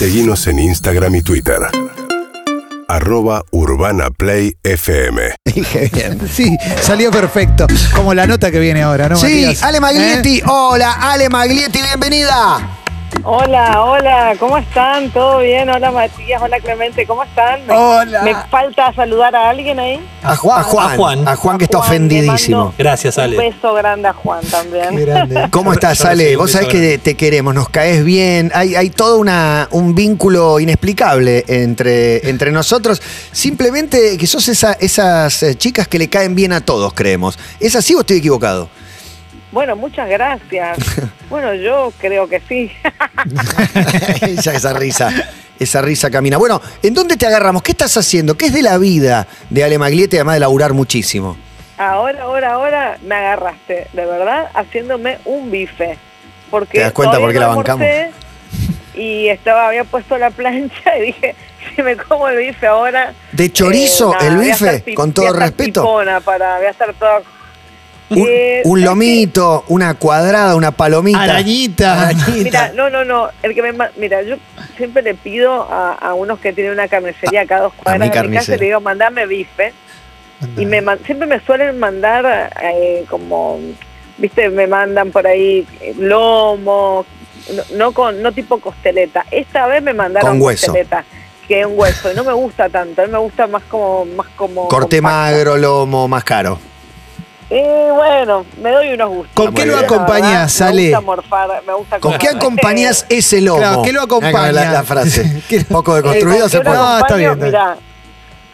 Seguimos 0.00 0.46
en 0.46 0.58
Instagram 0.58 1.14
y 1.16 1.20
Twitter. 1.20 1.58
Arroba 2.88 3.42
Urbana 3.50 4.08
Play 4.08 4.56
FM. 4.62 5.34
Dije 5.44 5.90
bien. 5.92 6.18
Sí, 6.26 6.56
salió 6.80 7.10
perfecto. 7.10 7.66
Como 7.94 8.14
la 8.14 8.26
nota 8.26 8.50
que 8.50 8.60
viene 8.60 8.80
ahora, 8.80 9.10
¿no? 9.10 9.16
Sí, 9.16 9.26
Matías? 9.44 9.62
Ale 9.62 9.78
Maglietti. 9.78 10.38
¿Eh? 10.38 10.42
Hola, 10.46 10.92
Ale 10.92 11.28
Maglietti, 11.28 11.82
bienvenida. 11.82 12.79
Hola, 13.22 13.82
hola, 13.84 14.34
¿cómo 14.38 14.56
están? 14.56 15.10
¿Todo 15.10 15.40
bien? 15.40 15.68
Hola 15.68 15.90
Matías, 15.90 16.40
hola 16.40 16.58
Clemente, 16.58 17.06
¿cómo 17.06 17.22
están? 17.24 17.66
Me, 17.66 17.74
Hola. 17.76 18.22
me 18.22 18.34
falta 18.48 18.94
saludar 18.94 19.34
a 19.36 19.50
alguien 19.50 19.78
ahí. 19.78 20.00
A 20.22 20.36
Juan, 20.36 20.60
a 20.60 20.62
Juan, 20.62 20.90
A 20.92 20.96
Juan. 20.96 21.28
a 21.28 21.36
Juan 21.36 21.58
que 21.58 21.64
está 21.64 21.78
Juan, 21.78 21.88
ofendidísimo. 21.90 22.72
Gracias, 22.78 23.18
Ale. 23.18 23.36
Un 23.36 23.50
beso 23.52 23.74
grande 23.74 24.08
a 24.08 24.12
Juan 24.14 24.40
también. 24.46 24.96
Qué 24.96 25.04
grande. 25.04 25.48
¿Cómo 25.50 25.72
estás, 25.72 26.02
Ale? 26.04 26.34
Vos 26.36 26.52
sabés 26.52 26.68
que 26.68 26.96
te 26.98 27.14
queremos, 27.14 27.54
nos 27.54 27.68
caes 27.68 28.04
bien. 28.04 28.52
Hay, 28.54 28.74
hay 28.74 28.88
todo 28.88 29.18
una, 29.18 29.68
un 29.72 29.94
vínculo 29.94 30.58
inexplicable 30.58 31.44
entre, 31.48 32.26
entre 32.30 32.52
nosotros. 32.52 33.02
Simplemente 33.32 34.16
que 34.16 34.26
sos 34.26 34.48
esa- 34.48 34.74
esas 34.80 35.42
eh, 35.42 35.56
chicas 35.56 35.88
que 35.88 35.98
le 35.98 36.08
caen 36.08 36.34
bien 36.34 36.52
a 36.52 36.62
todos, 36.62 36.94
creemos. 36.94 37.38
¿Es 37.58 37.76
así 37.76 37.94
o 37.94 38.00
estoy 38.00 38.18
equivocado? 38.18 38.70
Bueno, 39.52 39.76
muchas 39.76 40.08
gracias. 40.08 40.78
Bueno, 41.30 41.54
yo 41.54 41.92
creo 42.00 42.28
que 42.28 42.40
sí. 42.48 42.72
esa, 44.22 44.52
esa 44.52 44.72
risa, 44.72 45.12
esa 45.60 45.80
risa 45.80 46.10
camina. 46.10 46.38
Bueno, 46.38 46.60
¿en 46.82 46.92
dónde 46.92 47.16
te 47.16 47.24
agarramos? 47.24 47.62
¿Qué 47.62 47.70
estás 47.70 47.96
haciendo? 47.96 48.36
¿Qué 48.36 48.46
es 48.46 48.52
de 48.52 48.62
la 48.62 48.76
vida 48.78 49.28
de 49.48 49.62
Ale 49.62 49.78
Maglietti, 49.78 50.16
además 50.16 50.34
de 50.34 50.40
laburar 50.40 50.72
muchísimo? 50.72 51.36
Ahora, 51.78 52.24
ahora, 52.24 52.52
ahora 52.54 52.98
me 53.06 53.14
agarraste, 53.14 53.86
de 53.92 54.06
verdad, 54.06 54.50
haciéndome 54.54 55.18
un 55.24 55.52
bife. 55.52 55.96
Porque 56.50 56.78
¿Te 56.78 56.80
das 56.80 56.92
cuenta 56.92 57.20
por 57.20 57.32
qué 57.32 57.38
la 57.38 57.46
bancamos? 57.46 57.86
Y 58.94 59.28
estaba, 59.28 59.68
había 59.68 59.84
puesto 59.84 60.18
la 60.18 60.30
plancha 60.30 60.98
y 60.98 61.06
dije, 61.06 61.36
si 61.76 61.82
me 61.82 61.96
como 61.96 62.28
el 62.28 62.38
bife 62.38 62.66
ahora... 62.66 63.14
¿De 63.30 63.52
chorizo 63.52 64.12
nada, 64.12 64.26
el 64.26 64.36
bife? 64.36 64.74
estar 64.74 64.94
Con 64.94 65.06
voy 65.06 65.14
todo 65.14 65.26
a 65.26 65.28
estar 65.28 65.42
respeto. 65.42 66.02
para, 66.24 66.56
voy 66.56 66.66
a 66.66 66.70
estar 66.70 66.92
toda... 66.94 67.22
Un, 68.10 68.26
Eh, 68.28 68.62
un 68.64 68.80
¿sabes 68.80 68.82
qué? 68.82 68.84
lomito, 68.90 69.64
una 69.68 69.94
cuadrada, 69.94 70.56
una 70.56 70.72
palomita. 70.72 71.22
Arañita. 71.22 72.02
Arañita. 72.08 72.30
Mira, 72.32 72.72
no, 72.74 72.90
no, 72.90 73.04
no. 73.04 73.28
El 73.42 73.54
que 73.54 73.62
me 73.62 73.72
mira, 73.96 74.22
yo 74.22 74.36
siempre 74.76 75.02
le 75.02 75.14
pido 75.14 75.62
a, 75.70 75.92
a 75.94 76.14
unos 76.14 76.40
que 76.40 76.52
tienen 76.52 76.72
una 76.72 76.88
carnicería 76.88 77.42
acá 77.42 77.58
a 77.58 77.60
dos 77.60 77.72
cuadras 77.74 78.00
mi 78.08 78.14
de 78.14 78.28
mi 78.28 78.36
casa, 78.36 78.56
le 78.56 78.64
digo, 78.66 78.80
mandame 78.80 79.26
bife. 79.26 79.72
Y 80.56 80.64
me 80.66 80.82
siempre 81.04 81.26
me 81.28 81.38
suelen 81.40 81.78
mandar 81.78 82.50
eh, 82.62 83.04
como, 83.10 83.60
viste, 84.16 84.48
me 84.48 84.66
mandan 84.66 85.10
por 85.12 85.26
ahí 85.26 85.66
eh, 85.82 85.94
lomo, 85.98 87.04
no, 87.54 87.62
no 87.76 87.92
con, 87.92 88.22
no 88.22 88.32
tipo 88.32 88.58
costeleta. 88.58 89.24
Esta 89.30 89.66
vez 89.66 89.82
me 89.82 89.92
mandaron 89.92 90.30
Con 90.30 90.42
hueso. 90.42 90.68
costeleta, 90.68 91.04
que 91.46 91.60
es 91.60 91.66
un 91.66 91.78
hueso, 91.78 92.10
y 92.10 92.16
no 92.16 92.24
me 92.24 92.32
gusta 92.32 92.70
tanto, 92.70 93.02
a 93.02 93.06
mí 93.06 93.12
me 93.12 93.18
gusta 93.18 93.46
más 93.48 93.62
como, 93.64 94.06
más 94.06 94.28
como. 94.34 94.66
Corte 94.68 95.00
magro, 95.02 95.58
lomo, 95.58 96.08
más 96.08 96.24
caro. 96.24 96.58
Eh, 97.50 97.88
bueno, 97.92 98.46
me 98.62 98.70
doy 98.70 98.92
unos 98.92 99.08
gustos. 99.08 99.34
¿Con 99.34 99.52
qué 99.52 99.66
lo 99.66 99.74
verdad, 99.74 99.92
acompañás, 99.92 100.60
Me 100.60 100.82
gusta 100.82 101.00
morfar, 101.00 101.62
me 101.66 101.72
gusta 101.74 101.98
¿Con 101.98 102.12
qué 102.12 102.26
comer. 102.28 102.36
acompañás 102.36 103.06
ese 103.08 103.40
lomo? 103.40 103.58
Claro, 103.58 103.82
¿qué 103.82 103.92
lo 103.92 104.02
acompaña? 104.02 104.52
La, 104.52 104.70
la 104.72 104.82
frase. 104.84 105.42
¿Qué- 105.48 105.58
Un 105.58 105.64
poco 105.64 105.92
Eh, 105.94 105.96
deconstruido 105.96 106.40
¿con 106.42 106.50
se 106.50 106.60
puede. 106.60 106.76
No, 106.76 106.82
está 106.84 106.96
acompaño? 106.96 107.16
bien, 107.16 107.30
está 107.32 107.46
Mira, 107.46 107.76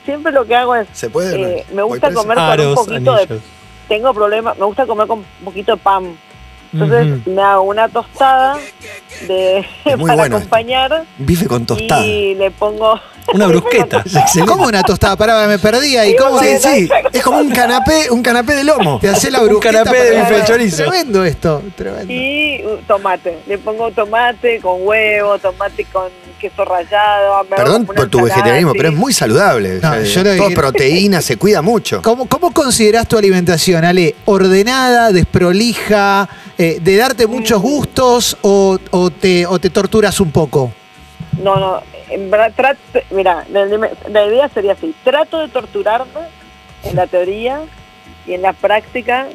siempre 0.07 0.33
lo 0.33 0.45
que 0.47 0.57
hago 0.57 0.75
es, 0.77 0.89
¿Se 0.93 1.11
puede? 1.11 1.59
eh, 1.59 1.67
me 1.75 1.83
gusta 1.83 2.11
comer 2.13 2.37
con 2.39 2.61
un 2.69 2.75
poquito 2.75 3.15
de, 3.17 3.41
tengo 3.89 4.15
problemas, 4.15 4.57
me 4.59 4.65
gusta 4.65 4.87
comer 4.87 5.07
con 5.07 5.19
un 5.19 5.45
poquito 5.45 5.73
de 5.73 5.79
pan. 5.79 6.17
Entonces 6.73 7.27
me 7.27 7.41
hago 7.43 7.63
una 7.63 7.89
tostada 7.89 8.57
de 9.29 9.65
para 9.85 9.97
bueno 9.97 10.37
acompañar 10.37 11.05
Bife 11.19 11.47
con 11.47 11.65
tostada. 11.67 12.05
y 12.05 12.35
le 12.35 12.51
pongo 12.51 12.99
Una 13.35 13.47
brusqueta. 13.49 14.05
¿Cómo 14.47 14.67
una 14.67 14.83
tostada? 14.83 15.17
Pará, 15.17 15.47
me 15.47 15.59
perdí 15.59 15.97
ahí. 15.97 16.11
Sí, 16.13 16.17
¿Cómo 16.19 16.39
Sí, 16.41 16.59
sí. 16.59 16.89
Es 17.13 17.23
como 17.23 17.39
un 17.39 17.51
canapé, 17.51 18.11
un 18.11 18.23
canapé 18.23 18.55
de 18.55 18.65
lomo. 18.65 18.99
te 19.01 19.09
hace 19.09 19.31
la 19.31 19.41
Un 19.41 19.49
brusqueta 19.49 19.79
canapé 19.85 20.05
de 20.05 20.17
bife 20.21 20.45
chorizo. 20.47 20.77
Tremendo 20.85 21.25
esto, 21.25 21.63
tremendo. 21.75 22.13
y 22.13 22.63
tomate. 22.87 23.39
Le 23.47 23.59
pongo 23.59 23.91
tomate 23.91 24.61
con 24.61 24.77
huevo, 24.81 25.39
tomate 25.39 25.85
con 25.87 26.05
queso 26.41 26.65
rallado. 26.65 27.45
Perdón 27.49 27.87
por 27.87 28.09
tu 28.09 28.23
vegetarianismo, 28.23 28.73
pero 28.75 28.91
es 28.91 28.95
muy 28.95 29.13
saludable. 29.13 29.81
No, 29.83 29.91
O 29.91 29.93
sea, 29.95 30.03
yo 30.03 30.23
lo- 30.25 30.37
todo 30.37 30.51
proteína, 30.55 31.21
se 31.23 31.37
cuida 31.37 31.63
mucho. 31.63 32.03
¿Cómo, 32.03 32.27
¿Cómo 32.27 32.53
considerás 32.53 33.09
tu 33.09 33.17
alimentación, 33.19 33.85
Ale? 33.85 34.15
¿Ordenada, 34.27 35.11
desprolija, 35.13 36.29
eh, 36.59 36.79
de 36.81 36.97
darte 36.97 37.27
muchos 37.27 37.61
gustos 37.61 38.37
o, 38.43 38.79
o 38.91 39.11
te, 39.11 39.47
o 39.47 39.59
te 39.59 39.71
torturas 39.71 40.21
un 40.21 40.31
poco? 40.31 40.73
No, 41.43 41.57
no, 41.57 41.83
mira, 43.11 43.45
la, 43.49 44.27
idea 44.27 44.49
sería 44.49 44.73
así, 44.73 44.95
trato 45.05 45.41
de 45.41 45.49
torturarme 45.49 46.21
en 46.85 46.97
la 46.97 47.07
teoría 47.07 47.61
y 48.27 48.35
en 48.35 48.43
la 48.43 48.53
práctica 48.53 49.29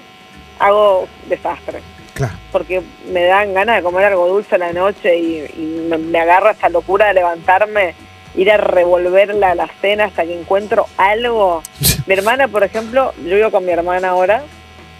hago 0.59 1.07
desastre, 1.27 1.81
Claro. 2.13 2.33
porque 2.51 2.81
me 3.11 3.23
dan 3.23 3.53
ganas 3.53 3.77
de 3.77 3.83
comer 3.83 4.05
algo 4.05 4.27
dulce 4.27 4.55
a 4.55 4.59
la 4.59 4.73
noche 4.73 5.17
y, 5.17 5.37
y 5.57 5.85
me, 5.89 5.97
me 5.97 6.19
agarra 6.19 6.51
esta 6.51 6.69
locura 6.69 7.07
de 7.07 7.15
levantarme, 7.15 7.95
ir 8.35 8.51
a 8.51 8.57
revolver 8.57 9.33
la, 9.35 9.55
la 9.55 9.67
cena 9.81 10.05
hasta 10.05 10.23
que 10.23 10.39
encuentro 10.39 10.87
algo. 10.97 11.63
Mi 12.05 12.13
hermana, 12.13 12.47
por 12.47 12.63
ejemplo, 12.63 13.13
yo 13.25 13.35
vivo 13.35 13.51
con 13.51 13.65
mi 13.65 13.71
hermana 13.71 14.09
ahora, 14.09 14.43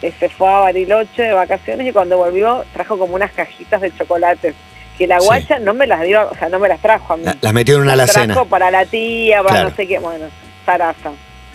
se 0.10 0.30
fue 0.30 0.48
a 0.48 0.60
Bariloche 0.60 1.22
de 1.22 1.34
vacaciones 1.34 1.88
y 1.88 1.92
cuando 1.92 2.18
volvió 2.18 2.66
trajo 2.74 2.98
como 2.98 3.14
unas 3.16 3.32
cajitas 3.32 3.82
de 3.82 3.96
chocolates. 3.96 4.56
Que 5.02 5.08
la 5.08 5.20
Sí. 5.20 5.26
guacha 5.26 5.58
no 5.58 5.74
me 5.74 5.88
las 5.88 6.02
dio, 6.04 6.30
o 6.30 6.36
sea, 6.36 6.48
no 6.50 6.60
me 6.60 6.68
las 6.68 6.80
trajo 6.80 7.14
a 7.14 7.18
mí. 7.18 7.24
La- 7.24 7.36
Las 7.42 7.54
metió 7.54 7.74
en 7.78 7.82
una 7.82 7.96
Las 7.96 8.12
alacena. 8.12 8.36
trajo 8.36 8.48
para 8.48 8.70
la 8.70 8.86
tía, 8.86 9.38
para 9.42 9.50
Claro. 9.56 9.70
no 9.72 9.76
sé 9.76 9.88
qué, 9.88 9.98
bueno, 9.98 10.26
zaraza. 10.64 11.10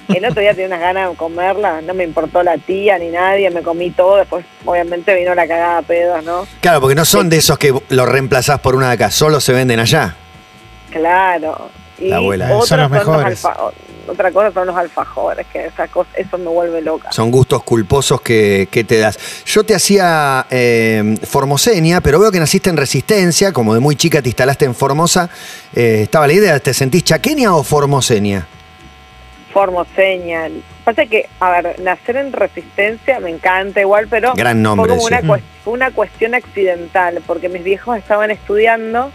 El 0.09 0.25
otro 0.25 0.41
día 0.41 0.51
tenía 0.51 0.67
unas 0.67 0.81
ganas 0.81 1.11
de 1.11 1.17
comerla, 1.17 1.81
no 1.81 1.95
me 1.95 2.03
importó 2.03 2.43
la 2.43 2.59
tía 2.59 2.99
ni 2.99 3.06
nadie, 3.11 3.49
me 3.51 3.62
comí 3.62 3.91
todo, 3.93 4.17
después 4.17 4.45
obviamente 4.65 5.15
vino 5.15 5.33
la 5.37 5.47
cagada 5.47 5.79
a 5.79 5.83
pedos, 5.83 6.25
¿no? 6.25 6.45
Claro, 6.61 6.81
porque 6.81 6.97
no 6.97 7.05
son 7.05 7.29
de 7.31 7.37
esos 7.37 7.56
que 7.56 7.73
lo 7.89 8.05
reemplazás 8.05 8.59
por 8.59 8.75
una 8.75 8.89
de 8.89 8.95
acá, 8.95 9.12
solo 9.12 9.41
se 9.41 9.53
venden 9.53 9.79
allá. 9.79 10.17
Claro. 10.91 11.71
Y 11.99 12.09
La 12.09 12.17
abuela, 12.17 12.49
son 12.49 12.61
otra 12.61 12.77
los 12.79 12.91
mejores. 12.91 13.43
Otra 14.09 14.31
cosa 14.33 14.53
son 14.53 14.67
los 14.67 14.77
alfajores, 14.77 15.47
que 15.53 15.67
esa 15.67 15.89
cosa, 15.89 16.11
eso 16.17 16.39
me 16.39 16.49
vuelve 16.49 16.81
loca. 16.83 17.12
Son 17.12 17.31
gustos 17.31 17.62
culposos 17.62 18.21
que, 18.21 18.69
que 18.71 18.84
te 18.84 18.99
das. 18.99 19.19
Yo 19.44 19.65
te 19.65 19.75
hacía 19.75 20.47
eh, 20.50 21.17
Formosenia, 21.25 22.00
pero 22.00 22.19
veo 22.19 22.31
que 22.33 22.39
naciste 22.41 22.71
en 22.71 22.77
Resistencia, 22.77 23.53
como 23.53 23.75
de 23.75 23.81
muy 23.81 23.97
chica 23.97 24.22
te 24.22 24.28
instalaste 24.28 24.65
en 24.65 24.75
Formosa. 24.75 25.28
Eh, 25.75 26.00
estaba 26.03 26.27
la 26.27 26.33
idea, 26.33 26.59
¿te 26.61 26.72
sentís 26.75 27.05
chaqueña 27.05 27.55
o 27.55 27.62
formosenia? 27.62 28.47
Formoseña. 29.53 30.49
Pasa 30.84 31.06
que, 31.06 31.28
a 31.41 31.50
ver, 31.50 31.81
nacer 31.81 32.17
en 32.17 32.33
resistencia 32.33 33.19
me 33.21 33.31
encanta 33.31 33.81
igual, 33.81 34.06
pero 34.09 34.34
Gran 34.34 34.62
nombre 34.62 34.88
fue 34.91 34.97
como 34.99 35.09
ese. 35.09 35.19
una, 35.25 35.34
cues- 35.34 35.43
fue 35.65 35.73
una 35.73 35.91
cuestión 35.91 36.34
accidental, 36.34 37.23
porque 37.27 37.49
mis 37.49 37.65
viejos 37.65 37.97
estaban 37.97 38.31
estudiando, 38.31 39.11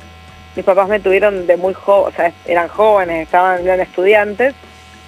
mis 0.55 0.65
papás 0.65 0.89
me 0.89 0.99
tuvieron 0.99 1.47
de 1.47 1.57
muy 1.57 1.73
joven, 1.73 2.11
o 2.13 2.15
sea, 2.15 2.33
eran 2.45 2.67
jóvenes, 2.67 3.23
estaban 3.23 3.61
eran 3.63 3.79
estudiantes, 3.81 4.53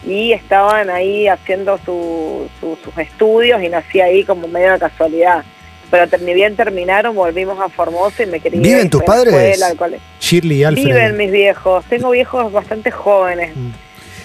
y 0.05 0.33
estaban 0.33 0.89
ahí 0.89 1.27
haciendo 1.27 1.79
su- 1.85 2.47
su- 2.59 2.77
sus 2.83 2.97
estudios 2.97 3.61
y 3.63 3.69
nací 3.69 4.01
ahí 4.01 4.23
como 4.23 4.47
medio 4.47 4.71
de 4.73 4.79
casualidad. 4.79 5.43
Pero 5.91 6.05
ni 6.21 6.33
bien 6.33 6.55
terminaron, 6.55 7.15
volvimos 7.15 7.59
a 7.59 7.69
Formosa 7.69 8.23
y 8.23 8.25
me 8.25 8.39
quería 8.39 8.59
¿Viven 8.61 8.85
ir 8.85 8.89
tus 8.89 9.03
padres? 9.03 9.33
escuela, 9.61 9.97
Shirley 10.19 10.57
y 10.59 10.63
Alfred. 10.63 10.85
Viven 10.85 11.17
mis 11.17 11.31
viejos, 11.31 11.85
tengo 11.85 12.09
viejos 12.09 12.51
bastante 12.51 12.89
jóvenes. 12.89 13.55
Mm. 13.55 13.69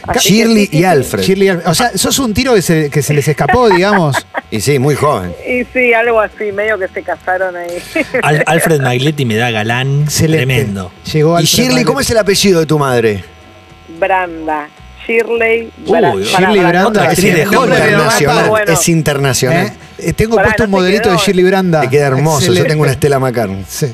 Así 0.06 0.36
Shirley 0.38 0.66
sí, 0.66 0.70
sí, 0.72 0.78
y. 0.78 0.84
Alfred. 0.84 1.22
Shirley. 1.22 1.48
O 1.50 1.74
sea, 1.74 1.90
sos 1.98 2.18
un 2.20 2.32
tiro 2.32 2.54
que 2.54 2.62
se, 2.62 2.88
que 2.88 3.02
se 3.02 3.12
les 3.12 3.28
escapó, 3.28 3.68
digamos. 3.68 4.16
Y 4.50 4.62
sí, 4.62 4.78
muy 4.78 4.94
joven. 4.94 5.34
Y 5.46 5.64
sí, 5.74 5.92
algo 5.92 6.18
así, 6.22 6.52
medio 6.52 6.78
que 6.78 6.88
se 6.88 7.02
casaron 7.02 7.54
ahí. 7.54 7.68
Al- 8.22 8.42
Alfred 8.46 8.80
Maglietti 8.80 9.26
me 9.26 9.36
da 9.36 9.50
galán 9.50 10.04
Excelente. 10.04 10.46
tremendo. 10.46 10.90
Llegó 11.12 11.38
¿Y 11.38 11.44
Shirley, 11.44 11.66
Maglietti. 11.68 11.84
cómo 11.86 12.00
es 12.00 12.10
el 12.10 12.16
apellido 12.16 12.60
de 12.60 12.64
tu 12.64 12.78
madre? 12.78 13.22
Branda. 13.98 14.68
Shirley 15.08 15.72
Bra- 15.86 16.14
Shirley 16.22 16.60
Branda, 16.60 16.90
no, 16.90 17.00
de 17.00 17.14
internacional. 17.22 18.48
bueno. 18.50 18.72
Es 18.72 18.88
internacional. 18.90 19.66
¿Eh? 19.66 19.72
Eh, 19.98 20.12
Tengo 20.12 20.36
Pará, 20.36 20.48
puesto 20.48 20.64
un 20.64 20.70
no 20.70 20.76
te 20.76 20.80
modelito 20.82 21.08
de 21.10 21.16
quedó. 21.16 21.24
Shirley 21.26 21.44
Branda. 21.44 21.80
Te 21.80 21.88
queda 21.88 22.06
hermoso. 22.08 22.40
Yo 22.40 22.46
Excelente. 22.46 22.68
tengo 22.68 22.82
una 22.82 22.92
Estela 22.92 23.18
McCartney. 23.18 23.64
Sí. 23.66 23.86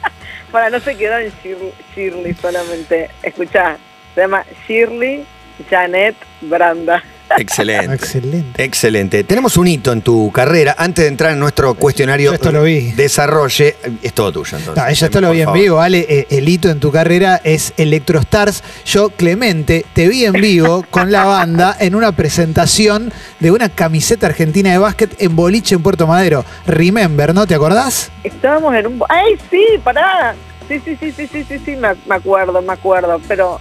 Para, 0.52 0.70
no 0.70 0.80
se 0.80 0.96
quedó 0.96 1.18
en 1.18 1.32
Shirley, 1.42 1.72
Shirley 1.94 2.34
solamente. 2.40 3.10
Escuchá, 3.22 3.76
se 4.14 4.20
llama 4.20 4.44
Shirley 4.68 5.24
Janet 5.68 6.14
Branda. 6.40 7.02
Excelente. 7.38 7.94
Excelente. 7.94 8.64
Excelente. 8.64 9.24
Tenemos 9.24 9.56
un 9.56 9.68
hito 9.68 9.92
en 9.92 10.02
tu 10.02 10.30
carrera. 10.32 10.74
Antes 10.78 11.04
de 11.04 11.08
entrar 11.08 11.32
en 11.32 11.38
nuestro 11.38 11.74
cuestionario 11.74 12.30
Yo 12.30 12.34
esto 12.34 12.52
lo 12.52 12.62
vi. 12.64 12.92
desarrolle, 12.92 13.76
es 14.02 14.12
todo 14.12 14.32
tuyo 14.32 14.56
entonces. 14.58 14.82
No, 14.82 14.88
ella 14.90 15.06
esto 15.06 15.20
lo 15.20 15.30
vi 15.30 15.40
en 15.40 15.44
favor. 15.46 15.60
vivo, 15.60 15.80
Ale. 15.80 16.06
eh, 16.08 16.26
El 16.30 16.48
hito 16.48 16.68
en 16.70 16.80
tu 16.80 16.90
carrera 16.90 17.40
es 17.44 17.72
Electrostars. 17.76 18.62
Yo, 18.84 19.10
Clemente, 19.10 19.84
te 19.92 20.08
vi 20.08 20.24
en 20.24 20.32
vivo 20.32 20.84
con 20.90 21.10
la 21.12 21.24
banda 21.24 21.76
en 21.78 21.94
una 21.94 22.12
presentación 22.12 23.12
de 23.38 23.50
una 23.50 23.68
camiseta 23.68 24.26
argentina 24.26 24.70
de 24.72 24.78
básquet 24.78 25.14
en 25.22 25.36
boliche 25.36 25.74
en 25.74 25.82
Puerto 25.82 26.06
Madero. 26.06 26.44
Remember, 26.66 27.34
¿no? 27.34 27.46
¿Te 27.46 27.54
acordás? 27.54 28.10
Estábamos 28.24 28.74
en 28.74 28.86
un... 28.86 29.02
¡Ay, 29.08 29.36
sí! 29.50 29.64
¡Pará! 29.84 30.34
Sí, 30.68 30.80
sí, 30.84 30.96
sí, 31.00 31.12
sí, 31.12 31.26
sí, 31.26 31.44
sí, 31.48 31.58
sí, 31.64 31.70
me, 31.76 31.88
me 32.06 32.14
acuerdo, 32.14 32.62
me 32.62 32.72
acuerdo, 32.72 33.20
pero 33.26 33.60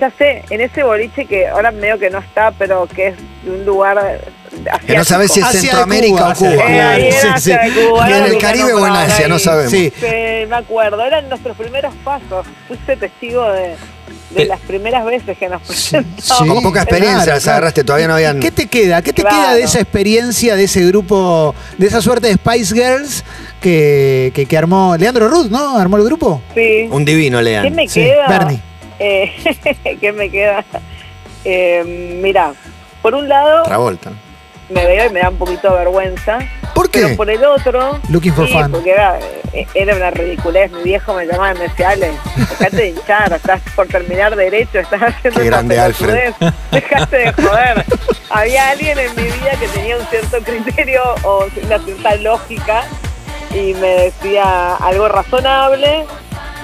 ya 0.00 0.10
sé, 0.16 0.44
en 0.50 0.60
ese 0.60 0.82
boliche 0.82 1.26
que 1.26 1.46
ahora 1.48 1.70
medio 1.70 1.98
que 1.98 2.08
no 2.10 2.18
está, 2.18 2.50
pero 2.52 2.86
que 2.86 3.08
es 3.08 3.14
de 3.44 3.50
un 3.50 3.64
lugar 3.66 3.98
asiático. 3.98 4.86
Que 4.86 4.96
no 4.96 5.04
sabes 5.04 5.32
si 5.32 5.40
es 5.40 5.46
Asia 5.46 5.60
Centroamérica 5.60 6.16
Cuba. 6.16 6.30
o 6.32 6.34
Cuba. 6.34 6.98
Eh, 6.98 7.12
Sí, 7.12 7.28
sí. 7.38 7.50
Y 7.52 8.12
en 8.12 8.24
el 8.24 8.38
Caribe 8.38 8.72
o 8.72 8.86
en 8.86 8.92
Asia, 8.92 9.28
no 9.28 9.38
sabemos. 9.38 9.70
Sí. 9.70 9.92
Sí, 9.94 10.06
me 10.48 10.56
acuerdo, 10.56 11.04
eran 11.04 11.28
nuestros 11.28 11.56
primeros 11.56 11.94
pasos. 12.04 12.46
Fuiste 12.66 12.96
testigo 12.96 13.44
de, 13.52 13.68
de 13.70 13.76
Pe- 14.34 14.44
las 14.46 14.60
primeras 14.60 15.04
veces 15.04 15.36
que 15.38 15.48
nos 15.48 15.60
presentamos. 15.62 16.24
Sí, 16.24 16.46
Con 16.48 16.62
poca 16.62 16.82
experiencia 16.82 17.22
claro, 17.24 17.34
las 17.36 17.48
agarraste, 17.48 17.84
todavía 17.84 18.08
no 18.08 18.14
¿Y 18.18 18.24
habían- 18.24 18.40
¿Qué 18.40 18.50
te 18.50 18.66
queda? 18.66 19.02
¿Qué 19.02 19.12
te 19.12 19.22
Claro. 19.22 19.36
queda 19.36 19.54
de 19.54 19.62
esa 19.62 19.80
experiencia, 19.80 20.56
de 20.56 20.64
ese 20.64 20.84
grupo, 20.86 21.54
de 21.78 21.86
esa 21.86 22.00
suerte 22.00 22.28
de 22.28 22.34
Spice 22.34 22.74
Girls 22.74 23.24
que, 23.60 24.32
que, 24.34 24.46
que 24.46 24.56
armó 24.58 24.96
Leandro 24.96 25.28
Ruth, 25.28 25.48
¿no? 25.50 25.76
¿Armó 25.78 25.96
el 25.98 26.04
grupo? 26.04 26.40
Sí. 26.54 26.88
Un 26.90 27.04
divino, 27.04 27.40
Lean. 27.42 27.64
¿Qué 27.64 27.70
me 27.70 27.88
Sí, 27.88 28.00
queda? 28.00 28.26
Bernie. 28.28 28.60
Eh, 29.00 29.32
¿Qué 30.00 30.12
me 30.12 30.30
queda? 30.30 30.64
Eh, 31.44 32.18
mira, 32.22 32.52
por 33.00 33.14
un 33.14 33.28
lado 33.28 33.62
Travolta. 33.62 34.12
me 34.68 34.84
veo 34.86 35.06
y 35.06 35.10
me 35.10 35.20
da 35.20 35.30
un 35.30 35.36
poquito 35.38 35.70
de 35.70 35.78
vergüenza, 35.78 36.38
¿Por 36.74 36.90
qué? 36.90 37.00
pero 37.02 37.16
por 37.16 37.30
el 37.30 37.42
otro, 37.44 37.98
Looking 38.10 38.34
for 38.34 38.46
sí, 38.46 38.52
fun. 38.52 38.70
porque 38.70 38.90
era, 38.90 39.18
eh, 39.54 39.66
era 39.74 39.96
una 39.96 40.10
ridiculez. 40.10 40.70
Mi 40.70 40.82
viejo 40.82 41.14
me 41.14 41.24
llamaba 41.24 41.52
y 41.54 41.58
me 41.58 41.68
decía, 41.68 41.88
Ale, 41.90 42.12
dejate 42.36 42.76
de 42.76 42.88
hinchar, 42.88 43.32
estás 43.32 43.62
por 43.74 43.86
terminar 43.88 44.36
derecho, 44.36 44.78
estás 44.80 45.00
haciendo 45.02 45.40
Qué 45.40 45.46
grande, 45.46 45.80
Alfred. 45.80 46.34
dejate 46.70 47.16
de 47.16 47.32
joder. 47.32 47.84
Había 48.28 48.68
alguien 48.68 48.98
en 48.98 49.16
mi 49.16 49.22
vida 49.22 49.52
que 49.58 49.66
tenía 49.68 49.96
un 49.96 50.06
cierto 50.06 50.38
criterio 50.44 51.00
o 51.24 51.46
una 51.64 51.78
cierta 51.78 52.14
lógica 52.16 52.84
y 53.54 53.72
me 53.74 53.88
decía 53.88 54.76
algo 54.76 55.08
razonable 55.08 56.04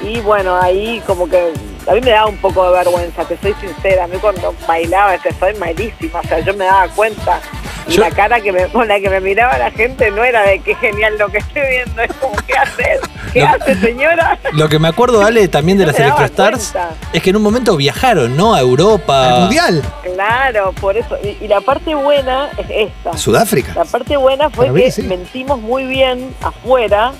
y 0.02 0.20
bueno, 0.20 0.54
ahí 0.60 1.02
como 1.06 1.28
que 1.28 1.52
a 1.86 1.92
mí 1.92 2.00
me 2.00 2.10
daba 2.10 2.26
un 2.26 2.36
poco 2.38 2.64
de 2.70 2.76
vergüenza, 2.78 3.24
te 3.24 3.36
soy 3.38 3.54
sincera, 3.60 4.04
a 4.04 4.06
mí 4.08 4.16
cuando 4.20 4.54
bailaba, 4.66 5.14
este, 5.14 5.32
soy 5.38 5.54
malísima, 5.54 6.20
o 6.20 6.22
sea, 6.26 6.40
yo 6.40 6.52
me 6.54 6.64
daba 6.64 6.88
cuenta 6.88 7.40
y 7.88 7.92
Yo- 7.92 8.00
la 8.02 8.10
cara 8.10 8.40
que 8.40 8.50
me, 8.52 8.66
con 8.72 8.88
la 8.88 8.98
que 8.98 9.08
me 9.08 9.20
miraba 9.20 9.56
la 9.58 9.70
gente 9.70 10.10
no 10.10 10.24
era 10.24 10.42
de 10.42 10.58
qué 10.60 10.74
genial 10.74 11.16
lo 11.18 11.28
que 11.28 11.38
estoy 11.38 11.62
viendo, 11.70 12.02
es 12.02 12.12
como, 12.14 12.34
¿qué 12.46 12.54
haces? 12.54 13.00
¿Qué 13.32 13.40
Lo- 13.40 13.46
hace 13.48 13.74
señora? 13.76 14.38
Lo 14.52 14.68
que 14.68 14.78
me 14.78 14.88
acuerdo, 14.88 15.22
Ale, 15.24 15.46
también 15.48 15.78
de 15.78 15.84
No 15.86 15.92
las 15.92 16.00
Electrostars, 16.00 16.74
es 17.12 17.22
que 17.22 17.30
en 17.30 17.36
un 17.36 17.42
momento 17.42 17.76
viajaron, 17.76 18.36
¿no? 18.36 18.54
A 18.54 18.60
Europa. 18.60 19.34
¿Al 19.34 19.40
mundial? 19.42 19.82
Claro, 20.02 20.72
por 20.80 20.96
eso, 20.96 21.16
y, 21.22 21.44
y 21.44 21.48
la 21.48 21.60
parte 21.60 21.94
buena 21.94 22.48
es 22.58 22.66
esta. 22.88 23.16
¿Sudáfrica? 23.16 23.74
La 23.74 23.84
parte 23.84 24.16
buena 24.16 24.48
fue 24.50 24.70
mí 24.70 24.82
que 24.82 24.90
sí. 24.90 25.02
mentimos 25.02 25.60
muy 25.60 25.84
bien 25.84 26.34
afuera 26.42 27.12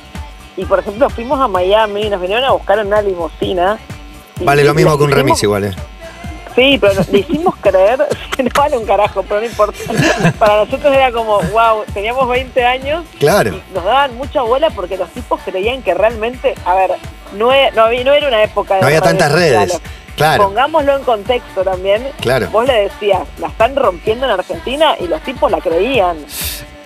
y 0.57 0.65
por 0.65 0.79
ejemplo 0.79 1.11
fuimos 1.11 1.39
a 1.41 1.49
Miami, 1.49 2.09
nos 2.09 2.21
vinieron 2.21 2.45
a 2.45 2.53
buscar 2.53 2.79
en 2.79 2.87
una 2.87 3.03
limusina. 3.03 3.79
Vale 4.41 4.65
lo 4.65 4.75
mismo 4.75 4.97
que 4.99 5.05
un 5.05 5.11
remis 5.13 5.43
igual, 5.43 5.65
¿eh? 5.65 5.73
Sí, 6.55 6.79
pero 6.81 6.95
nos- 6.95 7.09
le 7.11 7.19
hicimos 7.19 7.55
creer 7.61 7.99
que 8.37 8.43
no 8.43 8.51
vale 8.57 8.79
un 8.79 8.87
carajo, 8.87 9.23
pero 9.23 9.41
no 9.41 9.47
importa. 9.47 9.79
Para 10.39 10.65
nosotros 10.65 10.95
era 10.95 11.13
como, 11.13 11.39
wow, 11.53 11.85
teníamos 11.93 12.27
20 12.29 12.65
años 12.65 13.05
Claro. 13.19 13.51
y 13.55 13.63
nos 13.75 13.85
daban 13.85 14.17
mucha 14.17 14.43
bola 14.43 14.71
porque 14.71 14.97
los 14.97 15.11
tipos 15.11 15.41
creían 15.45 15.83
que 15.83 15.93
realmente, 15.95 16.55
a 16.65 16.75
ver, 16.75 16.93
no, 17.37 17.53
e- 17.53 17.71
no, 17.73 17.85
había- 17.85 18.05
no 18.05 18.13
era 18.15 18.29
una 18.29 18.43
época 18.43 18.77
de 18.77 18.81
No 18.81 18.87
había 18.87 19.01
tantas 19.03 19.33
redes. 19.33 19.71
sociales. 19.73 19.81
Claro, 20.17 20.45
Pongámoslo 20.45 20.97
en 20.97 21.05
contexto 21.05 21.63
también. 21.63 22.09
claro. 22.23 22.49
Vos 22.51 22.67
le 22.67 22.73
decías, 22.85 23.21
la 23.39 23.49
están 23.49 23.77
rompiendo 23.77 24.25
en 24.25 24.31
Argentina 24.33 24.97
y 24.99 25.09
los 25.09 25.21
tipos 25.21 25.51
la 25.51 25.59
creían. 25.61 26.17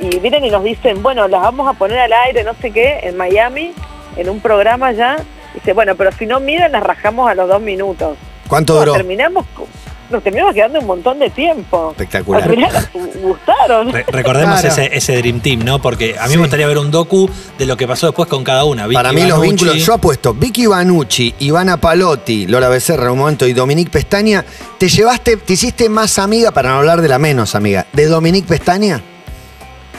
Y 0.01 0.19
vienen 0.19 0.45
y 0.47 0.51
nos 0.51 0.65
dicen, 0.65 1.01
bueno, 1.01 1.29
las 1.29 1.41
vamos 1.43 1.69
a 1.69 1.75
poner 1.75 2.01
al 2.01 2.13
aire, 2.13 2.43
no 2.43 2.55
sé 2.61 2.73
qué, 2.73 2.99
en 3.05 3.17
Miami, 3.17 3.73
en 4.17 4.29
un 4.31 4.41
programa 4.41 4.91
ya. 4.91 5.17
Dice, 5.55 5.73
bueno, 5.73 5.95
pero 5.97 6.11
si 6.13 6.27
no 6.27 6.41
miden, 6.41 6.73
las 6.73 6.83
rajamos 6.83 7.31
a 7.31 7.35
los 7.35 7.49
dos 7.49 7.61
minutos. 7.61 8.17
¿Cuánto 8.49 8.75
duró? 8.79 8.93
terminamos, 8.95 9.47
co- 9.55 9.67
nos 10.11 10.23
terminamos 10.25 10.55
quedando 10.55 10.81
un 10.81 10.87
montón 10.87 11.19
de 11.21 11.31
tiempo. 11.31 11.91
Espectacular. 11.93 12.43
Al 12.43 12.51
final 12.51 12.73
nos 12.73 12.91
gu- 12.93 13.21
gustaron. 13.21 13.93
Re- 13.93 14.05
recordemos 14.09 14.61
Claro. 14.61 14.75
ese, 14.83 14.97
ese 14.97 15.17
Dream 15.19 15.41
Team, 15.41 15.61
¿no? 15.65 15.81
Porque 15.81 16.17
a 16.19 16.25
mí 16.25 16.31
Sí. 16.31 16.37
me 16.37 16.43
gustaría 16.43 16.67
ver 16.67 16.79
un 16.79 16.91
docu 16.91 17.31
de 17.59 17.67
lo 17.67 17.77
que 17.77 17.87
pasó 17.87 18.07
después 18.07 18.29
con 18.29 18.43
cada 18.43 18.65
una. 18.65 18.87
Vicky 18.89 18.95
Para 18.95 19.13
mí 19.13 19.23
los 19.25 19.41
vínculos, 19.41 19.77
yo 19.77 19.95
apuesto, 19.95 20.35
Vicky 20.35 20.67
Banucci, 20.67 21.35
Ivana 21.41 21.77
Palotti, 21.77 22.47
Lola 22.49 22.69
Becerra 22.69 23.05
en 23.07 23.11
un 23.13 23.19
momento 23.19 23.47
y 23.47 23.53
Dominique 23.53 23.91
Pestaña, 23.91 24.45
¿te 24.79 24.89
llevaste, 24.89 25.37
te 25.37 25.53
hiciste 25.53 25.89
más 25.89 26.19
amiga, 26.19 26.51
para 26.51 26.71
no 26.71 26.79
hablar 26.79 27.03
de 27.03 27.09
la 27.09 27.19
menos 27.21 27.55
amiga, 27.55 27.87
de 27.93 28.07
Dominique 28.07 28.49
Pestaña? 28.49 29.01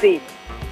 Sí. 0.02 0.20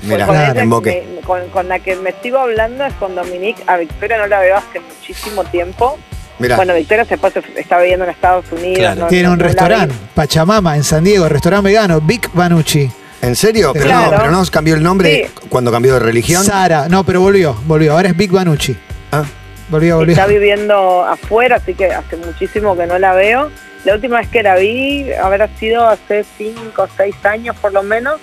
Mirá, 0.04 0.26
claro, 0.26 0.52
ella 0.52 0.62
en 0.64 0.70
Boque. 0.70 1.08
me- 1.16 1.19
con- 1.30 1.48
con 1.50 1.68
la 1.68 1.78
que 1.78 1.96
me 1.96 2.12
sigo 2.24 2.40
hablando 2.40 2.84
es 2.86 2.94
con 2.96 3.14
Dominique. 3.14 3.62
A 3.68 3.78
Victoria 3.78 4.18
no 4.18 4.26
la 4.26 4.40
veo 4.40 4.58
hace 4.58 4.80
muchísimo 4.80 5.44
tiempo. 5.44 6.00
Mirá, 6.40 6.56
Bueno, 6.56 6.74
Victoria 6.74 7.06
se 7.06 7.20
está 7.56 7.78
viviendo 7.80 8.06
en 8.06 8.12
Estados 8.12 8.46
Unidos. 8.52 8.80
Claro. 8.80 9.02
no- 9.02 9.08
Tiene 9.08 9.26
no- 9.26 9.34
un 9.34 9.38
no 9.38 9.44
restaurante. 9.46 9.94
Pachamama, 10.16 10.76
en 10.76 10.84
San 10.84 11.04
Diego, 11.04 11.30
restaurante 11.30 11.68
vegano, 11.70 12.02
Big 12.02 12.28
Banucci. 12.34 12.90
¿en 13.22 13.36
serio? 13.36 13.74
Pero, 13.74 13.86
no, 13.86 13.92
Claro. 13.92 14.18
pero 14.18 14.32
no 14.32 14.44
cambió 14.50 14.74
el 14.76 14.82
nombre 14.82 15.28
Sí. 15.36 15.46
cuando 15.50 15.72
cambió 15.72 15.94
de 15.96 16.00
religión. 16.00 16.44
Sara, 16.44 16.88
no, 16.90 17.04
pero 17.04 17.22
volvió, 17.22 17.54
volvió. 17.68 17.92
Ahora 17.94 18.08
es 18.10 18.18
Big 18.18 18.32
Banucci. 18.32 18.76
Ah, 19.12 19.24
Volvió, 19.70 19.98
volvió. 19.98 20.14
Está 20.14 20.26
viviendo 20.26 21.04
afuera, 21.06 21.58
así 21.58 21.76
que 21.76 21.92
hace 21.94 22.16
muchísimo 22.18 22.76
que 22.76 22.88
no 22.88 22.98
la 22.98 23.14
veo. 23.14 23.52
La 23.86 23.94
última 23.94 24.18
vez 24.18 24.28
que 24.30 24.42
la 24.42 24.56
vi 24.56 25.12
habrá 25.14 25.48
sido 25.60 25.88
hace 25.88 26.26
5 26.38 26.84
o 26.84 26.88
6 26.98 27.14
años 27.24 27.56
por 27.62 27.72
lo 27.74 27.84
menos. 27.84 28.20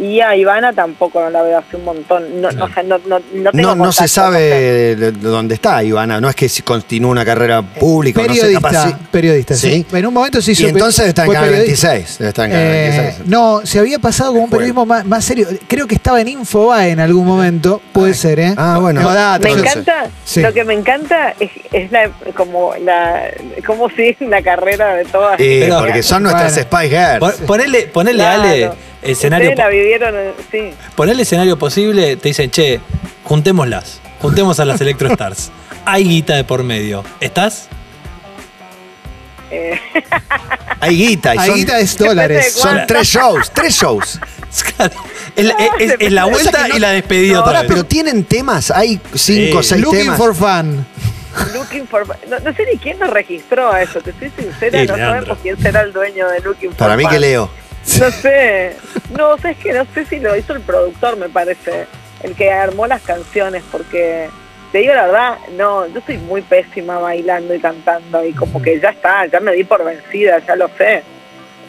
Y 0.00 0.20
a 0.20 0.34
Ivana 0.34 0.72
tampoco 0.72 1.20
no 1.20 1.30
la 1.30 1.42
veo 1.42 1.58
hace 1.58 1.76
un 1.76 1.84
montón. 1.84 2.40
No, 2.40 2.50
no, 2.50 2.66
no, 2.68 2.98
no, 3.06 3.20
no, 3.32 3.50
tengo 3.52 3.74
no, 3.76 3.84
no 3.86 3.92
se 3.92 4.08
sabe 4.08 4.96
dónde 4.96 5.54
está 5.54 5.82
Ivana, 5.84 6.20
no 6.20 6.28
es 6.28 6.34
que 6.34 6.48
si 6.48 6.62
continúa 6.62 7.10
una 7.12 7.24
carrera 7.24 7.62
pública, 7.62 8.22
no 8.26 8.34
sé, 8.34 8.40
periodista, 8.40 8.68
capaz 8.70 8.88
sí. 8.88 8.94
periodista, 9.12 9.54
sí. 9.54 9.86
Sí. 9.90 9.96
En 9.96 10.06
un 10.06 10.14
momento 10.14 10.42
se 10.42 10.52
hizo 10.52 10.64
Y 10.64 10.66
entonces 10.70 11.06
está 11.08 11.24
en 11.24 11.32
Canal 11.32 11.48
periodista. 11.50 11.88
26. 11.92 12.20
Está 12.28 12.44
en 12.46 12.50
Canal 12.50 12.66
Eh, 12.66 12.90
26. 13.06 13.28
no, 13.28 13.60
se 13.64 13.78
había 13.78 13.98
pasado 14.00 14.32
con 14.32 14.42
un 14.42 14.50
periodismo 14.50 14.84
más, 14.84 15.04
más 15.04 15.24
serio. 15.24 15.46
Creo 15.68 15.86
que 15.86 15.94
estaba 15.94 16.20
en 16.20 16.28
Infobae 16.28 16.90
en 16.90 17.00
algún 17.00 17.24
momento. 17.26 17.80
Puede 17.92 18.14
ser, 18.14 18.40
¿eh? 18.40 18.54
Ah, 18.56 18.78
bueno. 18.80 19.00
Me 19.40 19.50
encanta, 19.50 20.06
sí. 20.24 20.40
lo 20.40 20.52
que 20.52 20.64
me 20.64 20.74
encanta 20.74 21.34
es, 21.38 21.50
es 21.72 21.92
la, 21.92 22.10
como 22.34 22.74
la, 22.82 23.22
cómo 23.64 23.88
sigue 23.90 24.16
la 24.20 24.42
carrera 24.42 24.94
de 24.96 25.04
todas. 25.04 25.38
Eh, 25.38 25.66
Pero- 25.68 25.78
porque 25.78 26.02
son 26.02 26.24
nuestras 26.24 26.52
Bueno. 26.54 26.68
Spice 26.68 26.88
Girls. 26.88 27.18
Pon- 27.20 27.46
Ponele, 27.46 27.82
ponele 27.86 28.18
Claro. 28.18 28.42
Ale, 28.42 28.70
escenario, 29.04 29.50
Ustedes 29.50 29.64
la 29.66 29.70
vivieron, 29.70 30.14
eh, 30.52 30.74
ponele 30.96 31.22
escenario 31.22 31.58
posible, 31.58 32.16
te 32.16 32.28
dicen, 32.28 32.50
che, 32.50 32.80
juntémoslas, 33.24 34.00
juntemos 34.20 34.58
a 34.60 34.64
las 34.64 34.80
Electrostars. 34.80 35.50
Hay 35.84 36.04
guita 36.04 36.34
de 36.36 36.44
por 36.44 36.62
medio. 36.62 37.04
¿Estás? 37.20 37.68
Eh, 39.50 39.78
Hay 40.80 40.96
guita. 40.96 41.34
y 41.34 41.38
son, 41.46 41.54
guita 41.56 41.78
es 41.78 41.96
dólares. 41.98 42.52
Son 42.54 42.80
tres 42.86 43.08
shows, 43.08 43.50
tres 43.52 43.74
shows. 43.74 44.20
Claro. 44.76 44.94
Es, 45.34 45.44
la- 45.46 45.54
es- 45.80 45.90
es- 45.90 45.96
es 45.98 46.12
la 46.12 46.26
vuelta 46.26 46.50
O 46.50 46.52
sea 46.52 46.62
que 46.62 46.68
no- 46.68 46.76
y 46.76 46.78
la 46.78 46.90
despedida 46.90 47.40
otra 47.40 47.62
vez. 47.62 47.68
pero 47.68 47.84
tienen 47.84 48.22
temas, 48.22 48.70
hay 48.70 49.00
cinco 49.14 49.58
o 49.58 49.62
Sí. 49.64 49.70
seis 49.70 49.80
Looking 49.82 49.98
temas. 50.02 50.16
for 50.16 50.32
fun. 50.32 50.86
Looking 51.54 51.88
for 51.88 52.06
no, 52.28 52.38
no 52.38 52.52
sé 52.54 52.64
ni 52.72 52.78
quién 52.78 53.00
nos 53.00 53.10
registró 53.10 53.72
a 53.72 53.82
eso, 53.82 54.00
te 54.00 54.12
soy 54.12 54.30
sincera, 54.38 54.80
Sí, 54.80 54.86
no 54.86 54.96
Leandro. 54.96 54.96
sabemos 55.24 55.38
quién 55.42 55.60
será 55.60 55.80
el 55.80 55.92
dueño 55.92 56.28
de 56.28 56.38
Looking 56.38 56.68
for 56.70 56.78
Para 56.78 56.96
mí 56.96 57.02
Fun. 57.02 57.12
que 57.12 57.18
leo. 57.18 57.50
No 58.00 58.10
sé, 58.10 58.76
no 59.16 59.38
sé, 59.38 59.50
es 59.50 59.58
que 59.58 59.72
no 59.72 59.84
sé 59.94 60.04
si 60.06 60.18
lo 60.18 60.34
hizo 60.36 60.52
el 60.54 60.60
productor, 60.62 61.16
me 61.16 61.28
parece, 61.28 61.86
el 62.22 62.34
que 62.34 62.50
armó 62.50 62.86
las 62.86 63.02
canciones, 63.02 63.62
porque 63.70 64.28
te 64.72 64.78
digo 64.78 64.94
la 64.94 65.04
verdad, 65.06 65.38
no, 65.56 65.86
yo 65.86 66.00
soy 66.04 66.16
muy 66.18 66.42
pésima 66.42 66.98
bailando 66.98 67.54
y 67.54 67.60
cantando 67.60 68.24
y 68.24 68.32
como 68.32 68.60
que 68.60 68.80
ya 68.80 68.88
está, 68.90 69.26
ya 69.26 69.38
me 69.40 69.52
di 69.52 69.64
por 69.64 69.84
vencida, 69.84 70.38
ya 70.46 70.56
lo 70.56 70.68
sé. 70.76 71.02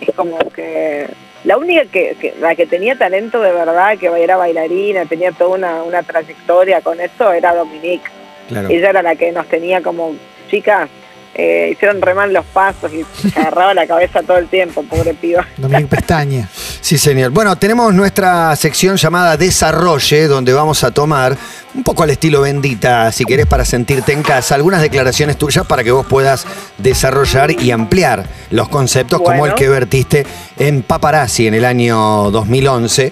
Es 0.01 0.15
como 0.15 0.37
que 0.51 1.07
la 1.43 1.57
única 1.57 1.83
que, 1.85 2.15
que- 2.19 2.33
la 2.39 2.55
que 2.55 2.65
tenía 2.65 2.97
talento 2.97 3.41
de 3.41 3.51
verdad, 3.51 3.97
que 3.97 4.07
era 4.07 4.37
bailarina, 4.37 5.05
tenía 5.05 5.31
toda 5.31 5.55
una, 5.57 5.83
una 5.83 6.01
trayectoria 6.01 6.81
con 6.81 6.99
eso, 6.99 7.31
era 7.33 7.53
Dominique. 7.53 8.09
Claro. 8.47 8.69
Ella 8.69 8.89
era 8.89 9.01
la 9.03 9.15
que 9.15 9.31
nos 9.31 9.47
tenía 9.47 9.81
como 9.81 10.15
chicas, 10.49 10.89
eh, 11.37 11.71
hicieron 11.73 12.01
remar 12.01 12.29
los 12.29 12.45
pasos 12.45 12.91
y 12.93 13.05
se 13.29 13.39
agarraba 13.39 13.73
la 13.73 13.85
cabeza 13.85 14.23
todo 14.23 14.37
el 14.37 14.47
tiempo, 14.47 14.83
pobre 14.83 15.13
piba. 15.13 15.45
Dominique 15.57 15.89
Pestaña. 15.89 16.47
Sí, 16.79 16.97
señor. 16.97 17.31
Bueno, 17.31 17.57
tenemos 17.57 17.93
nuestra 17.93 18.55
sección 18.55 18.95
llamada 18.95 19.35
Desarrolle, 19.35 20.27
donde 20.27 20.53
vamos 20.53 20.85
a 20.85 20.91
tomar, 20.91 21.35
un 21.73 21.83
poco 21.83 22.03
al 22.03 22.11
estilo 22.11 22.41
bendita, 22.41 23.11
si 23.11 23.25
querés, 23.25 23.47
para 23.47 23.65
sentirte 23.65 24.13
en 24.13 24.23
casa, 24.23 24.55
algunas 24.55 24.81
declaraciones 24.81 25.35
tuyas 25.35 25.65
para 25.65 25.83
que 25.83 25.91
vos 25.91 26.05
puedas 26.05 26.47
desarrollar 26.77 27.51
y 27.51 27.71
ampliar 27.71 28.25
los 28.51 28.69
conceptos 28.69 29.21
como 29.21 29.45
el 29.45 29.55
que 29.55 29.67
vertiste 29.67 30.25
en 30.57 30.83
Paparazzi 30.83 31.47
en 31.47 31.55
el 31.55 31.65
año 31.65 32.31
2011. 32.31 33.11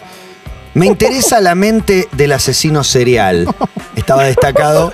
Me 0.75 0.86
interesa 0.86 1.42
la 1.42 1.56
mente 1.56 2.08
del 2.13 2.32
asesino 2.32 2.86
serial. 2.86 3.53
Estaba 3.98 4.24
destacado 4.24 4.94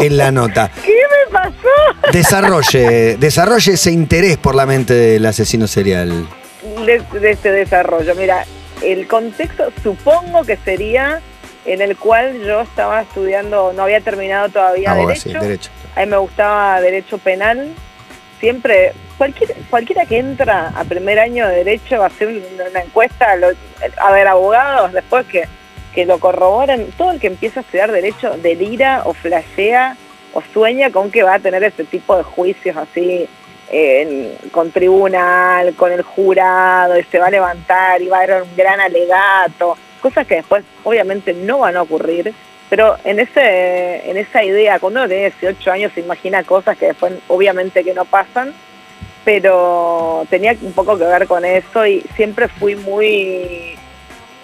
en 0.00 0.16
la 0.16 0.30
nota. 0.30 0.70
¿Qué? 0.84 0.92
Desarrolle, 2.12 3.16
desarrolle 3.16 3.72
ese 3.72 3.90
interés 3.90 4.36
por 4.36 4.54
la 4.54 4.66
mente 4.66 4.94
del 4.94 5.26
asesino 5.26 5.66
serial. 5.66 6.26
De, 6.86 7.02
de 7.20 7.30
este 7.30 7.50
desarrollo. 7.50 8.14
Mira, 8.14 8.44
el 8.82 9.06
contexto 9.08 9.70
supongo 9.82 10.44
que 10.44 10.56
sería 10.58 11.20
en 11.64 11.80
el 11.80 11.96
cual 11.96 12.40
yo 12.42 12.60
estaba 12.60 13.02
estudiando, 13.02 13.72
no 13.74 13.82
había 13.84 14.00
terminado 14.00 14.48
todavía 14.50 14.92
Abogacía, 14.92 15.32
derecho. 15.40 15.46
derecho. 15.48 15.70
A 15.96 16.00
mí 16.00 16.06
me 16.06 16.16
gustaba 16.18 16.80
derecho 16.80 17.18
penal. 17.18 17.70
Siempre, 18.38 18.92
cualquier, 19.16 19.54
cualquiera 19.70 20.04
que 20.04 20.18
entra 20.18 20.72
a 20.76 20.84
primer 20.84 21.18
año 21.18 21.48
de 21.48 21.56
derecho 21.64 21.98
va 21.98 22.04
a 22.04 22.08
hacer 22.08 22.28
una, 22.28 22.80
encuesta, 22.80 23.34
lo- 23.36 23.48
a 23.96 24.12
ver, 24.12 24.26
abogados, 24.28 24.92
después 24.92 25.24
que, 25.26 25.44
que 25.94 26.04
lo 26.04 26.18
corroboren, 26.18 26.88
todo 26.98 27.12
el 27.12 27.20
que 27.20 27.28
empieza 27.28 27.60
a 27.60 27.62
estudiar 27.62 27.90
derecho 27.92 28.36
delira 28.42 29.02
o 29.06 29.14
flashea 29.14 29.96
o 30.34 30.42
sueña 30.52 30.90
con 30.90 31.10
que 31.10 31.22
va 31.22 31.34
a 31.34 31.38
tener 31.38 31.62
ese 31.64 31.84
tipo 31.84 32.16
de 32.16 32.22
juicios 32.22 32.76
así 32.76 33.26
con 34.52 34.70
tribunal, 34.70 35.74
con 35.74 35.90
el 35.90 36.02
jurado, 36.02 36.98
y 36.98 37.02
se 37.04 37.18
va 37.18 37.26
a 37.26 37.30
levantar 37.30 38.00
y 38.00 38.06
va 38.06 38.18
a 38.18 38.22
haber 38.22 38.42
un 38.42 38.56
gran 38.56 38.80
alegato, 38.80 39.76
cosas 40.00 40.26
que 40.26 40.36
después 40.36 40.62
obviamente 40.84 41.32
no 41.32 41.60
van 41.60 41.76
a 41.76 41.82
ocurrir, 41.82 42.32
pero 42.68 42.96
en 43.04 43.18
ese 43.18 44.08
en 44.08 44.16
esa 44.16 44.44
idea, 44.44 44.78
cuando 44.78 45.00
uno 45.00 45.08
tiene 45.08 45.30
18 45.40 45.72
años 45.72 45.92
se 45.94 46.00
imagina 46.00 46.44
cosas 46.44 46.76
que 46.76 46.86
después 46.86 47.14
obviamente 47.28 47.82
que 47.82 47.94
no 47.94 48.04
pasan, 48.04 48.52
pero 49.24 50.26
tenía 50.28 50.54
un 50.60 50.72
poco 50.72 50.98
que 50.98 51.04
ver 51.04 51.26
con 51.26 51.44
eso 51.44 51.86
y 51.86 52.02
siempre 52.14 52.48
fui 52.48 52.76
muy, 52.76 53.76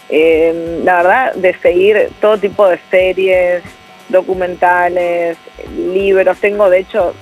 eh, 0.08 0.80
la 0.82 0.96
verdad, 0.96 1.34
de 1.34 1.54
seguir 1.58 2.10
todo 2.20 2.38
tipo 2.38 2.66
de 2.66 2.80
series, 2.90 3.62
documentales, 4.10 5.36
libros. 5.76 6.38
Tengo, 6.38 6.68
de 6.70 6.80
hecho, 6.80 7.14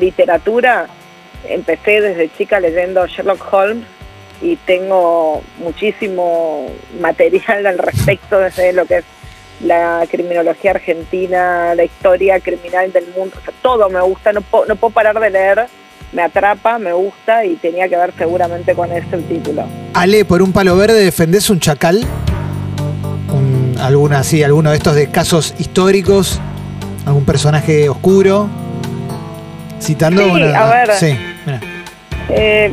literatura. 0.00 0.86
Empecé 1.48 2.00
desde 2.00 2.30
chica 2.36 2.60
leyendo 2.60 3.06
Sherlock 3.06 3.52
Holmes 3.52 3.84
y 4.42 4.56
tengo 4.56 5.42
muchísimo 5.58 6.70
material 7.00 7.66
al 7.66 7.78
respecto 7.78 8.38
desde 8.38 8.72
lo 8.72 8.86
que 8.86 8.98
es 8.98 9.04
la 9.60 10.04
criminología 10.08 10.70
argentina, 10.72 11.74
la 11.74 11.84
historia 11.84 12.38
criminal 12.38 12.92
del 12.92 13.06
mundo, 13.16 13.36
o 13.40 13.44
sea, 13.44 13.52
todo 13.60 13.88
me 13.90 14.00
gusta, 14.00 14.32
no, 14.32 14.40
puedo- 14.40 14.90
parar 14.90 15.18
de 15.18 15.30
leer, 15.30 15.66
me 16.12 16.22
atrapa, 16.22 16.78
me 16.78 16.92
gusta 16.92 17.44
y 17.44 17.56
tenía 17.56 17.88
que 17.88 17.96
ver 17.96 18.12
seguramente 18.16 18.74
con 18.74 18.92
ese 18.92 19.16
el 19.16 19.24
título. 19.26 19.64
Ale, 19.94 20.24
por 20.24 20.42
un 20.42 20.52
palo 20.52 20.76
verde, 20.76 21.02
¿defendés 21.04 21.50
un 21.50 21.58
chacal? 21.58 22.04
Un- 23.88 23.94
alguna, 23.94 24.22
sí, 24.22 24.42
alguno 24.42 24.70
de 24.70 24.76
estos 24.76 24.94
de 24.94 25.08
casos 25.10 25.54
históricos, 25.58 26.40
algún 27.06 27.24
personaje 27.24 27.88
oscuro. 27.88 28.48
Citando 29.80 30.22
Sí, 30.24 30.30
una. 30.30 30.58
a 30.58 30.70
ver. 30.70 30.90
Sí, 30.96 31.16
mira. 31.46 31.60
Eh, 32.28 32.72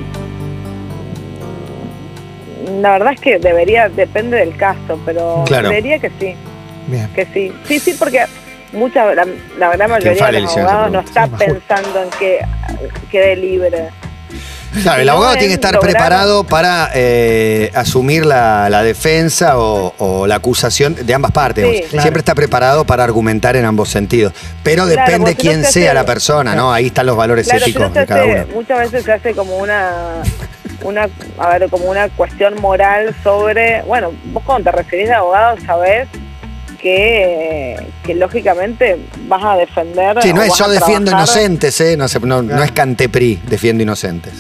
la 2.82 2.92
verdad 2.94 3.14
es 3.14 3.22
que 3.22 3.40
debería, 3.40 3.88
depende 3.90 4.38
del 4.38 4.56
caso, 4.58 5.00
pero 5.06 5.44
Claro. 5.48 5.70
creería 5.70 6.00
que 6.00 6.10
sí, 6.20 6.36
Bien. 6.88 7.08
que 7.14 7.26
sí. 7.34 7.54
Sí, 7.66 7.80
sí, 7.80 7.96
porque 7.98 8.26
mucha, 8.74 9.14
la, 9.16 9.26
la 9.58 9.72
gran 9.78 9.90
mayoría 9.90 10.26
de 10.32 10.42
los 10.42 10.58
abogados 10.58 10.92
no 10.92 11.00
está 11.00 11.28
pensando 11.28 12.04
en 12.04 12.10
que 12.20 12.40
quede 13.12 13.36
libre. 13.38 13.90
Claro, 14.84 15.02
el 15.02 15.10
abogado 15.10 15.34
tiene 15.34 15.48
que 15.48 15.54
estar 15.56 15.74
lograr- 15.74 15.92
preparado 15.92 16.44
para 16.44 16.90
eh, 16.94 17.72
asumir 17.74 18.26
la, 18.26 18.70
la 18.70 18.84
defensa 18.84 19.58
o, 19.58 19.94
o 19.98 20.28
la 20.28 20.36
acusación 20.36 20.96
de 20.96 21.14
ambas 21.14 21.32
partes. 21.32 21.64
Sí. 21.66 21.72
digamos. 21.72 21.90
Claro. 21.92 22.02
Siempre 22.04 22.20
está 22.20 22.36
preparado 22.36 22.86
para 22.86 23.04
argumentar 23.04 23.56
en 23.56 23.66
ambos 23.66 23.90
sentidos. 23.90 24.34
Pero 24.64 24.86
Claro, 24.86 25.02
depende 25.02 25.32
no 25.32 25.38
quién 25.38 25.64
se 25.64 25.72
sea 25.72 25.86
hace- 25.92 25.94
la 25.96 26.06
persona, 26.06 26.56
¿no? 26.56 26.72
Ahí 26.74 26.88
están 26.88 27.06
los 27.06 27.16
valores 27.18 27.48
Claro, 27.48 27.66
éticos 27.66 27.94
de 27.94 28.06
cada 28.06 28.22
hace- 28.22 28.32
uno. 28.32 28.46
muchas 28.54 28.80
veces 28.80 29.04
se 29.04 29.12
hace 29.14 29.34
como 29.34 29.58
una, 29.58 29.92
una, 30.84 31.08
a 31.40 31.50
ver, 31.58 31.70
como 31.70 31.86
una 31.86 32.10
cuestión 32.10 32.60
moral 32.62 33.16
sobre, 33.24 33.82
bueno, 33.84 34.12
vos 34.34 34.44
cuando 34.46 34.70
te 34.72 34.78
recibís 34.78 35.08
de 35.08 35.14
abogado 35.14 35.56
sabés 35.66 36.08
que, 36.82 37.76
que 38.04 38.14
lógicamente 38.14 38.98
vas 39.28 39.44
a 39.44 39.56
defender. 39.58 40.22
Sí, 40.22 40.34
no 40.34 40.44
es 40.44 40.56
yo 40.58 40.68
defiendo 40.70 41.12
trabajar- 41.12 41.36
inocentes, 41.42 41.82
¿eh? 41.82 41.98
No, 41.98 42.08
se- 42.08 42.20
no, 42.20 42.42
no 42.42 42.64
es 42.64 42.72
Cantepri, 42.72 43.42
defiendo 43.48 43.82
inocentes. 43.84 44.34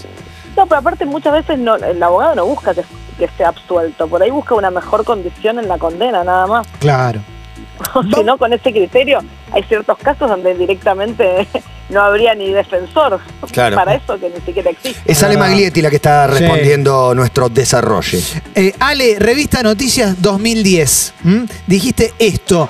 No, 0.55 0.65
pero 0.65 0.79
aparte 0.79 1.05
muchas 1.05 1.33
veces 1.33 1.59
no, 1.59 1.75
el 1.75 2.01
abogado 2.01 2.35
no 2.35 2.45
busca 2.45 2.73
que, 2.73 2.83
que 3.17 3.27
sea 3.37 3.49
absuelto, 3.49 4.07
por 4.07 4.21
ahí 4.23 4.31
busca 4.31 4.55
una 4.55 4.71
mejor 4.71 5.03
condición 5.03 5.59
en 5.59 5.67
la 5.67 5.77
condena, 5.77 6.23
nada 6.23 6.47
más. 6.47 6.67
Claro. 6.79 7.21
O 7.93 8.03
si 8.03 8.23
no, 8.23 8.37
con 8.37 8.53
ese 8.53 8.71
criterio, 8.71 9.19
hay 9.51 9.61
ciertos 9.63 9.97
casos 9.97 10.29
donde 10.29 10.55
directamente 10.55 11.45
no 11.89 12.01
habría 12.01 12.33
ni 12.33 12.51
defensor 12.53 13.19
Claro. 13.51 13.75
para 13.75 13.95
eso 13.95 14.17
que 14.17 14.29
ni 14.29 14.39
siquiera 14.45 14.69
existe. 14.69 15.01
Es 15.05 15.21
Ale 15.23 15.35
Ah. 15.35 15.39
Maglietti 15.39 15.81
la 15.81 15.89
que 15.89 15.97
está 15.97 16.25
Sí. 16.31 16.39
respondiendo 16.39 17.13
nuestro 17.13 17.49
desarrollo. 17.49 18.17
Eh, 18.55 18.73
Ale, 18.79 19.17
revista 19.19 19.61
Noticias 19.61 20.21
2010. 20.21 21.13
¿m? 21.25 21.45
Dijiste 21.67 22.13
esto. 22.17 22.69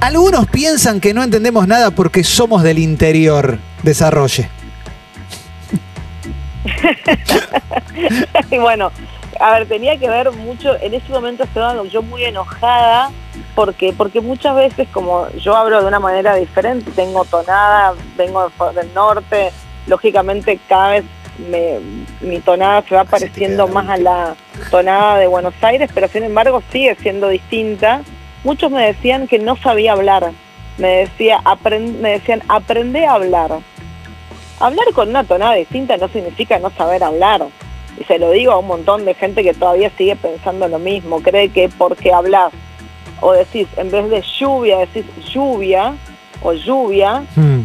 Algunos 0.00 0.46
piensan 0.46 1.00
que 1.00 1.12
no 1.12 1.22
entendemos 1.22 1.66
nada 1.68 1.90
porque 1.90 2.24
somos 2.24 2.62
del 2.62 2.78
interior. 2.78 3.58
Desarrolle. 3.82 4.48
y 8.50 8.58
bueno, 8.58 8.90
a 9.40 9.52
ver, 9.52 9.68
tenía 9.68 9.96
que 9.98 10.08
ver 10.08 10.30
mucho, 10.32 10.76
en 10.80 10.94
ese 10.94 11.10
momento 11.10 11.44
estaba 11.44 11.82
yo 11.84 12.02
muy 12.02 12.24
enojada, 12.24 13.10
porque 13.54 13.92
porque 13.96 14.20
muchas 14.20 14.54
veces 14.56 14.88
como 14.92 15.28
yo 15.32 15.56
hablo 15.56 15.80
de 15.80 15.86
una 15.88 16.00
manera 16.00 16.34
diferente, 16.34 16.90
tengo 16.92 17.24
tonada, 17.24 17.94
vengo 18.16 18.48
de- 18.48 18.80
del 18.80 18.94
norte, 18.94 19.50
lógicamente 19.86 20.58
cada 20.68 20.90
vez 20.90 21.04
me- 21.50 21.80
mi 22.20 22.40
tonada 22.40 22.82
se 22.88 22.94
va 22.94 23.04
pareciendo 23.04 23.68
más 23.68 23.88
a 23.88 23.96
la 23.98 24.36
tonada 24.70 25.18
de 25.18 25.26
Buenos 25.26 25.54
Aires, 25.62 25.90
pero 25.94 26.08
sin 26.08 26.24
embargo 26.24 26.62
sigue 26.72 26.94
siendo 26.96 27.28
distinta. 27.28 28.00
Muchos 28.44 28.70
me 28.70 28.86
decían 28.86 29.26
que 29.26 29.38
no 29.38 29.56
sabía 29.56 29.92
hablar, 29.92 30.30
me, 30.78 30.88
decía, 30.88 31.40
me 32.00 32.10
decían, 32.10 32.42
aprende 32.48 33.06
a 33.06 33.12
hablar. 33.14 33.50
Hablar 34.60 34.86
con 34.94 35.08
una 35.10 35.24
tonada 35.24 35.54
distinta 35.54 35.96
no 35.96 36.08
significa 36.08 36.58
no 36.58 36.70
saber 36.70 37.02
hablar. 37.04 37.42
Y 38.00 38.04
se 38.04 38.18
lo 38.18 38.30
digo 38.30 38.52
a 38.52 38.58
un 38.58 38.66
montón 38.66 39.04
de 39.04 39.14
gente 39.14 39.42
que 39.42 39.54
todavía 39.54 39.90
sigue 39.96 40.16
pensando 40.16 40.68
lo 40.68 40.78
mismo. 40.78 41.20
Cree 41.22 41.48
que 41.50 41.68
porque 41.68 42.12
hablas 42.12 42.52
o 43.20 43.32
decís, 43.32 43.66
en 43.76 43.90
vez 43.90 44.10
de 44.10 44.22
lluvia, 44.38 44.78
decís 44.78 45.04
lluvia 45.32 45.94
o 46.42 46.52
lluvia, 46.52 47.24
Hmm. 47.34 47.60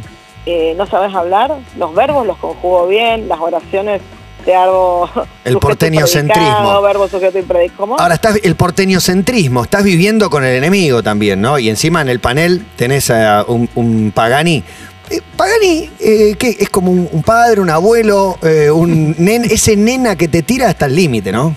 eh, 0.45 0.73
no 0.77 0.85
sabes 0.85 1.13
hablar. 1.13 1.53
Los 1.77 1.93
verbos 1.93 2.25
los 2.25 2.37
conjugo 2.37 2.87
bien, 2.87 3.27
las 3.27 3.39
oraciones 3.39 4.01
te 4.45 4.55
hago... 4.55 5.09
El 5.43 5.57
porteñocentrismo. 5.57 6.47
predicado, 6.49 6.81
Verbo, 6.81 7.07
sujeto 7.07 7.37
y. 7.39 7.69
¿Cómo? 7.69 7.97
Ahora 7.99 8.13
estás 8.15 8.39
el 8.43 8.55
porteñocentrismo, 8.55 9.63
estás 9.63 9.83
viviendo 9.83 10.29
con 10.29 10.43
el 10.45 10.55
enemigo 10.55 11.03
también, 11.03 11.41
¿no? 11.41 11.59
Y 11.59 11.69
encima 11.69 12.01
en 12.01 12.09
el 12.09 12.19
panel 12.19 12.65
tenés 12.75 13.09
a 13.11 13.43
un, 13.47 13.69
un 13.75 14.11
Pagani. 14.15 14.63
Eh, 15.11 15.21
Pagani, 15.35 15.89
eh, 15.99 16.35
¿qué? 16.39 16.55
Es 16.59 16.69
como 16.69 16.91
un, 16.91 17.09
un 17.11 17.21
padre, 17.21 17.59
un 17.59 17.69
abuelo, 17.69 18.37
eh, 18.41 18.71
un 18.71 19.13
nen, 19.17 19.43
ese 19.45 19.75
nena 19.75 20.15
que 20.15 20.27
te 20.27 20.41
tira 20.41 20.69
hasta 20.69 20.85
el 20.85 20.95
límite, 20.95 21.31
¿no? 21.31 21.53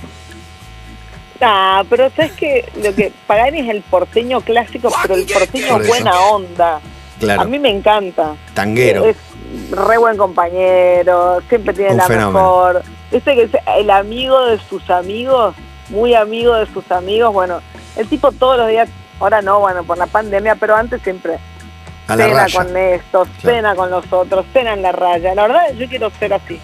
Ah, 1.41 1.85
pero 1.89 2.11
sabes 2.17 2.33
que 2.33 2.65
lo 2.83 2.95
que 2.95 3.13
Pagani 3.27 3.61
es 3.61 3.69
el 3.69 3.83
porteño 3.83 4.41
clásico, 4.41 4.93
pero 5.03 5.15
el 5.15 5.27
porteño 5.27 5.69
Por 5.69 5.87
buena 5.87 6.19
onda. 6.21 6.81
Claro, 7.21 7.43
A 7.43 7.45
mí 7.45 7.59
me 7.59 7.71
encanta. 7.71 8.35
tanguero. 8.55 9.05
Es 9.05 9.17
re 9.71 9.99
buen 9.99 10.17
compañero, 10.17 11.41
siempre 11.49 11.75
tiene 11.75 11.93
Un 11.93 11.97
la 11.99 12.07
fenómeno. 12.07 12.33
mejor. 12.33 12.83
Viste 13.13 13.35
que 13.35 13.43
es 13.45 13.51
el 13.77 13.91
amigo 13.91 14.47
de 14.47 14.59
sus 14.69 14.89
amigos, 14.91 15.55
muy 15.91 16.15
amigo 16.15 16.55
de 16.55 16.67
sus 16.67 16.91
amigos. 16.91 17.33
Bueno, 17.33 17.61
el 17.97 18.09
tipo 18.09 18.33
todos 18.33 18.57
los 18.59 18.69
días, 18.69 18.89
ahora 19.21 19.43
no, 19.43 19.61
bueno, 19.61 19.85
por 19.85 19.97
la 19.99 20.07
pandemia, 20.07 20.57
pero 20.57 20.75
antes 20.75 21.01
siempre 21.03 21.39
A 22.09 22.17
raya. 22.17 22.59
con 22.65 22.77
estos, 22.77 23.29
Claro. 23.41 23.57
cena 23.57 23.75
con 23.75 23.91
los 23.91 24.05
otros, 24.13 24.45
cena 24.53 24.75
en 24.75 24.83
la 24.83 24.93
raya. 24.93 25.35
La 25.35 25.43
verdad, 25.43 25.73
yo 25.79 25.89
quiero 25.89 26.11
ser 26.19 26.35
así. 26.35 26.59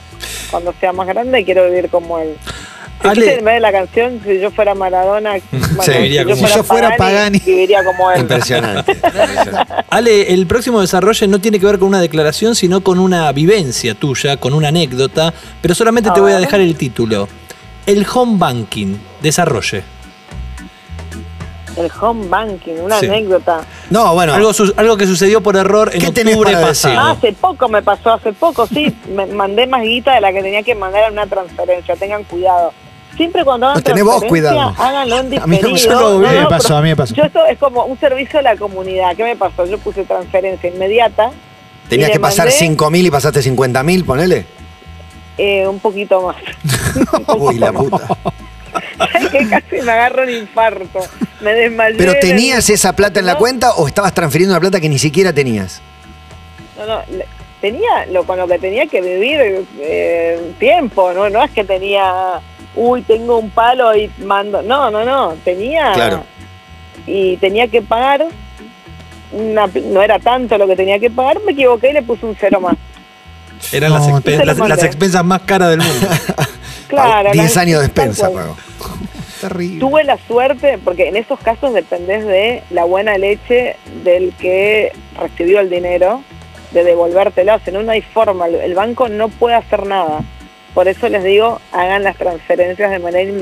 Cuando 0.50 0.74
sea 0.80 0.92
más 0.92 1.06
grande, 1.06 1.44
quiero 1.44 1.64
vivir 1.66 1.88
como 1.90 2.18
él. 2.18 2.36
Ale- 3.02 3.14
¿Viste 3.14 3.38
en 3.38 3.44
vez 3.46 3.54
de 3.54 3.60
la 3.60 3.72
canción, 3.72 4.20
si 4.22 4.38
yo 4.40 4.50
fuera 4.50 4.74
Maradona, 4.74 5.32
bueno, 5.50 5.82
Sí, 5.82 5.92
si 6.18 6.22
como- 6.24 6.36
Si 6.48 6.54
yo 6.54 6.62
fuera 6.62 6.96
Pagani. 6.98 7.38
viviría 7.38 7.82
como 7.82 8.10
él. 8.10 8.20
Impresionante. 8.22 8.94
Ale, 9.88 10.34
el 10.34 10.46
próximo 10.46 10.80
desarrollo 10.82 11.26
no 11.28 11.38
tiene 11.40 11.58
que 11.58 11.66
ver 11.66 11.78
con 11.78 11.88
una 11.88 12.00
declaración, 12.00 12.54
sino 12.54 12.82
con 12.82 12.98
una 12.98 13.32
vivencia 13.32 13.94
tuya, 13.94 14.36
con 14.36 14.52
una 14.52 14.68
anécdota, 14.68 15.32
pero 15.62 15.74
solamente 15.74 16.10
A 16.10 16.12
te 16.12 16.20
voy 16.20 16.32
a 16.32 16.38
dejar 16.38 16.60
el 16.60 16.76
título. 16.76 17.28
El 17.86 18.06
home 18.12 18.34
banking, 18.36 18.96
desarrolle. 19.22 19.82
El 21.76 21.90
home 22.00 22.26
banking, 22.28 22.74
una 22.82 22.98
Sí. 22.98 23.06
anécdota. 23.06 23.60
No, 23.90 24.12
bueno, 24.14 24.34
Algo, 24.34 24.52
su- 24.52 24.72
algo 24.76 24.96
que 24.96 25.06
sucedió 25.06 25.40
por 25.42 25.56
error 25.56 25.90
en 25.94 26.00
¿Qué 26.00 26.10
tenés 26.10 26.34
octubre 26.34 26.52
para 26.54 26.66
decir? 26.68 26.90
Ah, 26.90 26.94
pasado. 26.96 27.10
hace 27.16 27.32
poco 27.32 27.68
me 27.68 27.82
pasó, 27.82 28.12
hace 28.12 28.32
poco, 28.32 28.66
sí. 28.66 28.94
Me 29.08 29.26
mandé 29.26 29.66
más 29.66 29.82
guita 29.82 30.14
de 30.14 30.20
la 30.20 30.32
que 30.32 30.42
tenía 30.42 30.62
que 30.62 30.74
mandar 30.74 31.04
en 31.06 31.12
una 31.12 31.26
transferencia. 31.26 31.94
Tengan 31.96 32.24
cuidado. 32.24 32.72
Siempre 33.16 33.44
cuando 33.44 33.66
hagan 33.66 33.78
No, 33.78 33.82
tenés 33.82 34.04
vos 34.04 34.18
transferencia, 34.20 34.50
cuidado. 34.64 34.74
háganlo 34.82 35.18
en 35.20 35.26
A 35.42 35.46
mí 35.46 35.58
no 35.62 35.68
me- 35.68 35.74
diferido. 35.74 36.20
No, 36.42 36.48
pasó, 36.48 36.76
a 36.76 36.82
mí 36.82 36.88
me 36.90 36.96
pasó. 36.96 37.14
Yo 37.14 37.22
esto 37.24 37.44
es 37.46 37.58
como 37.58 37.84
un 37.84 37.98
servicio 38.00 38.38
a 38.38 38.42
la 38.42 38.56
comunidad. 38.56 39.14
¿Qué 39.16 39.24
me 39.24 39.36
pasó? 39.36 39.64
Yo 39.66 39.78
puse 39.78 40.04
transferencia 40.04 40.70
inmediata. 40.70 41.30
tenías 41.88 42.10
que 42.10 42.20
pasar 42.20 42.46
mandé, 42.46 42.58
5 42.58 42.90
mil 42.90 43.06
y 43.06 43.10
pasaste 43.10 43.42
50 43.42 43.82
mil, 43.82 44.04
ponele. 44.04 44.46
eh, 45.38 45.66
un 45.66 45.78
poquito 45.80 46.20
más. 46.22 46.36
Uy, 47.38 47.58
la 47.58 47.72
puta. 47.72 47.98
¿Sabes 49.12 49.28
que 49.30 49.48
casi 49.48 49.82
me 49.82 49.92
agarro 49.92 50.22
un 50.24 50.30
infarto. 50.30 51.00
Me 51.40 51.52
desmayé. 51.54 51.96
¿Pero 51.96 52.12
el- 52.12 52.20
tenías 52.20 52.68
esa 52.70 52.94
plata 52.94 53.20
en 53.20 53.26
la 53.26 53.32
No, 53.34 53.38
cuenta 53.38 53.72
o 53.72 53.86
estabas 53.86 54.12
transfiriendo 54.14 54.54
una 54.54 54.60
plata 54.60 54.80
que 54.80 54.88
ni 54.88 54.98
siquiera 54.98 55.32
tenías? 55.32 55.80
No, 56.78 56.86
no, 56.86 57.02
tenía 57.60 58.06
lo 58.10 58.24
con 58.24 58.38
lo 58.38 58.46
que 58.48 58.58
tenía 58.58 58.86
que 58.86 59.00
vivir 59.00 59.66
eh, 59.80 60.52
tiempo, 60.58 61.12
¿no? 61.12 61.28
No 61.30 61.42
es 61.44 61.50
que 61.50 61.64
tenía, 61.64 62.40
uy, 62.74 63.02
tengo 63.02 63.38
un 63.38 63.50
palo 63.50 63.94
y 63.96 64.10
mando. 64.24 64.62
No, 64.62 64.90
no, 64.90 65.04
no. 65.04 65.34
Tenía. 65.44 65.92
Claro. 65.92 66.24
Y 67.06 67.36
tenía 67.38 67.68
que 67.68 67.82
pagar. 67.82 68.26
Una, 69.32 69.68
no 69.84 70.02
era 70.02 70.18
tanto 70.18 70.58
lo 70.58 70.66
que 70.66 70.74
tenía 70.74 70.98
que 70.98 71.08
pagar, 71.08 71.38
me 71.46 71.52
equivoqué 71.52 71.90
y 71.90 71.92
le 71.92 72.02
puse 72.02 72.26
un 72.26 72.36
cero 72.38 72.60
más. 72.60 72.74
Eran 73.72 73.92
las, 73.92 74.08
expen- 74.08 74.44
las, 74.68 74.82
expensas 74.82 75.24
más 75.24 75.42
caras 75.42 75.70
del 75.70 75.78
mundo. 75.80 76.08
Claro. 76.88 77.30
10 77.30 77.54
la- 77.54 77.62
años 77.62 77.82
de 77.82 77.88
cual. 77.90 78.10
pagó. 78.18 78.56
Tuve 79.78 80.04
la 80.04 80.18
suerte, 80.18 80.78
porque 80.84 81.08
en 81.08 81.16
esos 81.16 81.38
casos 81.40 81.72
dependés 81.72 82.26
de 82.26 82.62
la 82.70 82.84
buena 82.84 83.16
leche 83.18 83.76
del 84.04 84.32
que 84.34 84.92
recibió 85.18 85.60
el 85.60 85.70
dinero, 85.70 86.22
de 86.72 86.84
devolvértelo. 86.84 87.58
Si 87.64 87.72
no, 87.72 87.82
no 87.82 87.92
hay 87.92 88.02
forma. 88.02 88.46
El- 88.46 88.74
banco 88.74 89.08
no 89.08 89.28
puede 89.28 89.56
hacer 89.56 89.86
nada. 89.86 90.20
Por 90.74 90.86
eso 90.86 91.08
les 91.08 91.24
digo, 91.24 91.60
hagan 91.72 92.04
las 92.04 92.16
transferencias 92.16 92.90
de 92.90 92.98
manera 93.00 93.32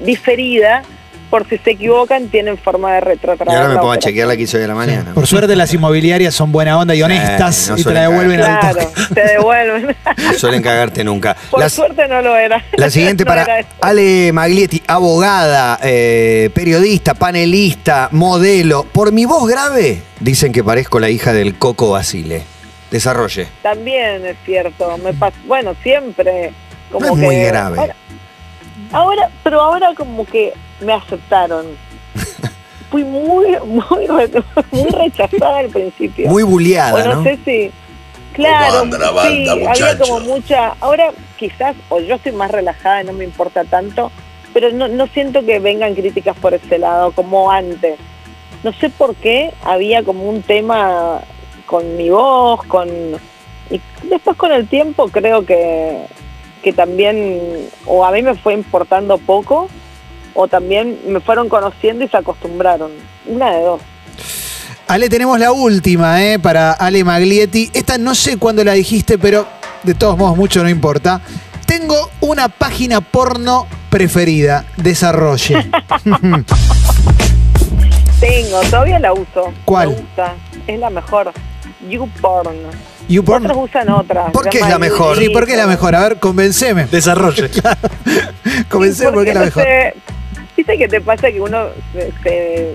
diferida, 0.00 0.82
por 1.30 1.48
si 1.48 1.58
se 1.58 1.70
equivocan, 1.70 2.28
tienen 2.28 2.58
forma 2.58 2.92
de 2.92 2.98
Y 2.98 3.00
retrotraer. 3.02 3.56
ahora 3.56 3.68
me 3.68 3.74
pongo 3.76 3.86
a 3.86 3.90
operación. 3.92 4.10
chequear 4.10 4.28
la 4.28 4.36
que 4.36 4.42
hizo 4.42 4.56
hoy 4.58 4.64
a 4.64 4.66
la 4.68 4.74
mañana. 4.74 5.14
Por 5.14 5.26
suerte 5.26 5.54
las 5.56 5.72
inmobiliarias 5.72 6.34
son 6.34 6.50
buena 6.52 6.76
onda 6.76 6.94
y 6.94 7.02
honestas 7.02 7.68
no 7.70 7.78
y 7.78 7.84
te 7.84 7.92
la 7.94 8.00
devuelven 8.02 8.40
al 8.42 8.58
Claro, 8.60 8.92
te 9.14 9.20
devuelven. 9.24 9.96
No 10.18 10.32
suelen 10.34 10.62
cagarte 10.62 11.04
nunca. 11.04 11.36
por 11.50 11.60
Las- 11.60 11.72
suerte 11.72 12.06
no 12.08 12.20
lo 12.20 12.36
era. 12.36 12.64
La 12.76 12.90
siguiente 12.90 13.24
No 13.24 13.28
para. 13.30 13.46
Ale 13.80 14.32
Maglietti, 14.32 14.82
abogada, 14.86 15.78
eh, 15.82 16.50
periodista, 16.52 17.14
panelista, 17.14 18.08
modelo. 18.12 18.84
Por 18.84 19.12
mi 19.12 19.24
voz 19.24 19.48
grave, 19.48 20.02
dicen 20.18 20.52
que 20.52 20.64
parezco 20.64 20.98
la 21.00 21.08
hija 21.10 21.32
del 21.32 21.56
Coco 21.58 21.90
Basile. 21.90 22.42
Desarrolle. 22.90 23.46
También 23.62 24.26
es 24.26 24.36
cierto. 24.44 24.98
Me 24.98 25.12
pas- 25.14 25.32
bueno, 25.46 25.74
siempre. 25.82 26.52
Como 26.90 27.06
No 27.06 27.12
es 27.14 27.20
que, 27.20 27.24
muy 27.26 27.36
grave. 27.36 27.78
Ahora, 27.78 27.94
ahora- 28.92 29.30
pero 29.44 29.60
ahora 29.60 29.90
como 29.96 30.26
que 30.26 30.52
me 30.80 30.92
aceptaron. 30.92 31.66
Fui 32.90 33.04
muy, 33.04 33.56
muy, 33.64 34.06
re- 34.06 34.42
muy 34.72 34.90
rechazada 34.90 35.58
al 35.58 35.68
principio. 35.68 36.28
Muy 36.28 36.42
bulleada, 36.42 37.04
no, 37.04 37.14
¿no? 37.16 37.22
sé 37.22 37.38
si. 37.44 37.70
Claro, 38.32 38.80
Banda, 38.88 39.22
sí, 39.28 39.48
había 39.48 39.98
como 39.98 40.20
mucha. 40.20 40.74
Ahora 40.80 41.12
quizás, 41.36 41.76
o 41.88 42.00
yo 42.00 42.14
estoy 42.16 42.32
más 42.32 42.50
relajada 42.50 43.02
y 43.02 43.06
no 43.06 43.12
me 43.12 43.24
importa 43.24 43.64
tanto, 43.64 44.10
pero 44.52 44.70
no, 44.72 44.88
no 44.88 45.06
siento 45.08 45.44
que 45.44 45.58
vengan 45.58 45.94
críticas 45.94 46.36
por 46.36 46.54
ese 46.54 46.78
lado 46.78 47.12
como 47.12 47.50
antes. 47.50 47.98
No 48.62 48.72
sé 48.74 48.90
por 48.90 49.14
qué 49.16 49.52
había 49.62 50.02
como 50.02 50.24
un 50.24 50.42
tema 50.42 51.20
con 51.66 51.96
mi 51.96 52.10
voz, 52.10 52.64
con. 52.66 52.88
Y 53.70 53.80
después 54.04 54.36
con 54.36 54.50
el 54.52 54.66
tiempo 54.68 55.08
creo 55.08 55.46
que, 55.46 56.06
que 56.62 56.72
también, 56.72 57.68
o 57.86 58.04
a 58.04 58.10
mí 58.10 58.22
me 58.22 58.34
fue 58.34 58.54
importando 58.54 59.18
poco, 59.18 59.68
o 60.34 60.48
también 60.48 60.98
me 61.06 61.20
fueron 61.20 61.48
conociendo 61.48 62.04
y 62.04 62.08
se 62.08 62.16
acostumbraron. 62.16 62.90
Una 63.26 63.50
de 63.52 63.62
dos. 63.62 63.80
Ale, 64.88 65.08
tenemos 65.08 65.38
la 65.38 65.52
última, 65.52 66.22
¿eh? 66.24 66.38
Para 66.38 66.72
Ale 66.72 67.04
Maglietti. 67.04 67.70
Esta 67.72 67.96
no 67.98 68.14
sé 68.14 68.36
cuándo 68.38 68.64
la 68.64 68.72
dijiste, 68.72 69.18
pero 69.18 69.46
de 69.84 69.94
todos 69.94 70.18
modos 70.18 70.36
mucho 70.36 70.62
no 70.62 70.68
importa. 70.68 71.20
Tengo 71.64 72.10
una 72.20 72.48
página 72.48 73.00
porno 73.00 73.66
preferida. 73.88 74.64
Desarrolle. 74.76 75.54
Tengo, 78.20 78.60
todavía 78.68 78.98
la 78.98 79.12
uso. 79.12 79.52
¿Cuál? 79.64 79.88
Me 79.90 79.94
gusta, 79.94 80.34
es 80.66 80.78
la 80.78 80.90
mejor. 80.90 81.32
YouPorn. 81.88 82.56
YouPorn. 83.08 83.46
Otros 83.46 83.64
usan 83.70 83.88
otras. 83.90 84.30
¿Por 84.32 84.48
qué 84.48 84.58
es 84.58 84.68
la 84.68 84.78
mejor? 84.78 85.16
Sí, 85.16 85.30
¿por 85.30 85.46
qué 85.46 85.52
es 85.52 85.58
la 85.58 85.66
mejor? 85.66 85.94
A 85.94 86.00
ver, 86.00 86.18
convenceme. 86.18 86.84
Desarrolle. 86.86 87.48
Convenceme 88.68 89.12
por 89.12 89.24
qué 89.24 89.30
es 89.30 89.34
la 89.34 89.40
no 89.40 89.46
mejor. 89.46 89.62
sé, 89.62 89.94
Viste 90.60 90.76
que 90.76 90.88
te 90.88 91.00
pasa 91.00 91.32
que 91.32 91.40
uno 91.40 91.68
se, 91.94 92.12
se- 92.22 92.74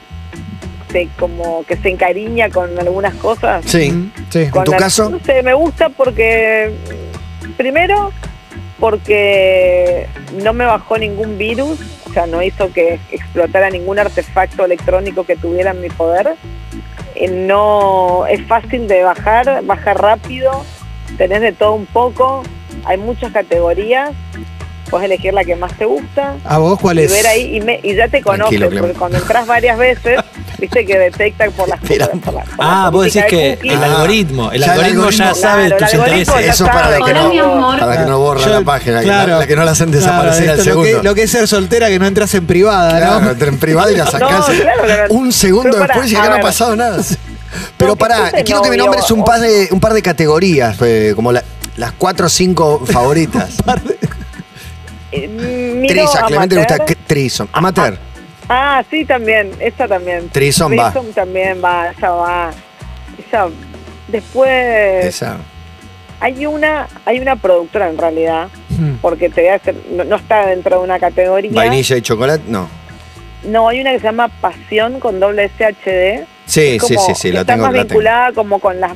se 0.91 1.07
como 1.19 1.63
que 1.67 1.77
se 1.77 1.89
encariña 1.89 2.49
con 2.49 2.79
algunas 2.79 3.13
cosas. 3.13 3.63
Sí. 3.67 4.09
Sí. 4.31 4.47
Con 4.49 4.63
tu 4.63 4.71
la- 4.71 4.77
caso? 4.77 5.07
No 5.11 5.19
sé, 5.19 5.43
me 5.43 5.53
gusta 5.53 5.89
porque, 5.89 6.73
primero, 7.57 8.11
porque 8.79 10.07
no 10.43 10.53
me 10.53 10.65
bajó 10.65 10.97
ningún 10.97 11.37
virus, 11.37 11.79
o 12.09 12.13
sea, 12.13 12.25
no 12.25 12.41
hizo 12.41 12.73
que 12.73 12.99
explotara 13.11 13.69
ningún 13.69 13.99
artefacto 13.99 14.65
electrónico 14.65 15.25
que 15.25 15.35
tuviera 15.35 15.69
en 15.71 15.81
mi 15.81 15.89
poder. 15.89 16.33
Eh, 17.13 17.27
no 17.29 18.25
es 18.25 18.41
fácil 18.47 18.87
de 18.87 19.03
bajar, 19.03 19.61
baja 19.63 19.93
rápido, 19.93 20.65
tenés 21.19 21.41
de 21.41 21.51
todo 21.51 21.73
un 21.73 21.85
poco, 21.85 22.41
hay 22.85 22.97
muchas 22.97 23.31
categorías, 23.31 24.09
puedes 24.89 25.05
elegir 25.05 25.33
la 25.33 25.43
que 25.43 25.55
más 25.55 25.73
te 25.77 25.85
gusta 25.85 26.35
¿A 26.45 26.57
vos 26.57 26.79
cuál 26.79 26.99
y 26.99 27.03
es? 27.03 27.11
ver 27.11 27.25
ahí 27.27 27.55
y, 27.57 27.61
me- 27.61 27.79
y 27.83 27.95
ya 27.95 28.07
te 28.07 28.21
conoce, 28.21 28.41
Tranquilo, 28.57 28.69
Clem. 28.69 28.81
porque 28.83 28.97
cuando 28.97 29.17
entras 29.17 29.47
varias 29.47 29.77
veces, 29.77 30.19
viste 30.59 30.85
que 30.85 30.97
detecta 30.97 31.49
por 31.51 31.67
las 31.67 31.81
Espera. 31.83 32.07
por 32.07 32.33
la- 32.33 32.43
por 32.43 32.57
la 32.59 32.85
Ah, 32.85 32.89
vos 32.91 33.05
decís 33.05 33.21
de 33.23 33.27
que 33.27 33.59
el 33.63 33.83
algoritmo, 33.83 34.51
el 34.51 34.61
ya 34.61 34.65
el 34.67 34.71
algoritmo 34.79 35.09
ya 35.09 35.33
sabe 35.33 35.67
Claro, 35.67 35.77
tus 35.85 35.93
intereses. 35.93 36.27
ya 36.33 36.39
Eso 36.51 36.65
es 36.65 36.69
para 36.71 36.97
que 36.97 37.13
no, 37.13 37.43
amor. 37.55 37.79
para 37.79 37.97
que 38.03 38.09
no 38.09 38.19
borra 38.19 38.41
Yo- 38.41 38.49
la 38.49 38.61
página, 38.61 38.99
que 38.99 39.05
claro. 39.05 39.31
la, 39.33 39.37
la 39.39 39.47
que 39.47 39.55
no 39.55 39.63
la 39.65 39.71
hacen 39.71 39.89
Claro, 39.91 40.05
desaparecer 40.05 40.49
al 40.49 40.57
lo 40.57 40.63
segundo. 40.63 40.97
que, 41.01 41.03
lo 41.03 41.15
que 41.15 41.23
es 41.23 41.31
ser 41.31 41.47
soltera 41.47 41.87
que 41.89 41.99
no 41.99 42.05
entras 42.07 42.33
en 42.35 42.45
privada, 42.45 42.97
Claro, 42.97 43.21
¿no? 43.21 43.31
entra 43.31 43.47
en 43.47 43.57
privado 43.57 43.91
y 43.91 43.95
la 43.95 44.05
sacás 44.11 44.47
No, 44.49 44.55
un 45.15 45.31
segundo 45.33 45.69
Pero 45.71 45.83
después 45.87 46.11
y 46.11 46.15
a 46.15 46.19
acá 46.21 46.29
no 46.29 46.35
ha 46.35 46.39
pasado 46.41 46.75
nada. 46.75 47.01
Pero 47.77 47.91
No, 47.91 47.95
pará, 47.95 48.31
quiero 48.45 48.61
que 48.61 48.69
me 48.69 48.77
nombres 48.77 49.09
un 49.11 49.23
par 49.23 49.39
de, 49.39 49.69
un 49.71 49.79
par 49.79 49.93
de 49.93 50.01
categorías, 50.01 50.75
eh, 50.81 51.13
como 51.15 51.31
la- 51.31 51.43
las 51.77 51.91
cuatro 51.93 52.27
o 52.27 52.29
cinco 52.29 52.81
favoritas. 52.85 53.49
Eh, 55.15 55.85
Trisa, 55.87 56.23
Clemente 56.25 56.55
le 56.55 56.61
gusta 56.61 56.85
Trison. 57.07 57.49
Amateur. 57.53 57.97
Ah, 58.49 58.83
sí, 58.91 59.05
también, 59.05 59.51
esa 59.59 59.87
también. 59.87 60.29
Trison 60.29 60.71
va. 60.77 60.91
Trison 60.91 61.11
también 61.13 61.61
va, 61.63 61.89
esa 61.91 62.11
va. 62.11 62.51
Esa. 63.17 63.47
Después 64.07 65.05
Esa. 65.05 65.37
hay 66.19 66.45
una, 66.45 66.87
hay 67.05 67.19
una 67.19 67.35
productora 67.35 67.89
en 67.89 67.97
realidad, 67.97 68.49
Mm. 68.69 68.95
porque 69.01 69.29
te 69.29 69.41
voy 69.41 69.49
a 69.51 69.55
hacer, 69.55 69.75
no, 69.91 70.03
no 70.03 70.15
está 70.17 70.47
dentro 70.47 70.77
de 70.79 70.83
una 70.83 70.99
categoría. 70.99 71.51
Vainilla 71.53 71.95
y 71.97 72.01
chocolate, 72.01 72.43
no. 72.47 72.67
No, 73.43 73.69
hay 73.69 73.79
una 73.81 73.91
que 73.93 73.99
se 73.99 74.05
llama 74.05 74.27
Pasión 74.27 74.99
con 74.99 75.19
doble 75.19 75.45
SHD. 75.57 76.25
Sí, 76.45 76.77
sí, 76.79 76.95
como 76.95 77.05
sí, 77.07 77.15
sí, 77.15 77.27
que 77.29 77.33
la 77.35 77.41
está 77.41 77.53
tengo, 77.53 77.65
más 77.67 77.73
la 77.73 77.81
tengo. 77.83 77.89
vinculada 77.93 78.31
como 78.33 78.59
con 78.59 78.79
las 78.79 78.91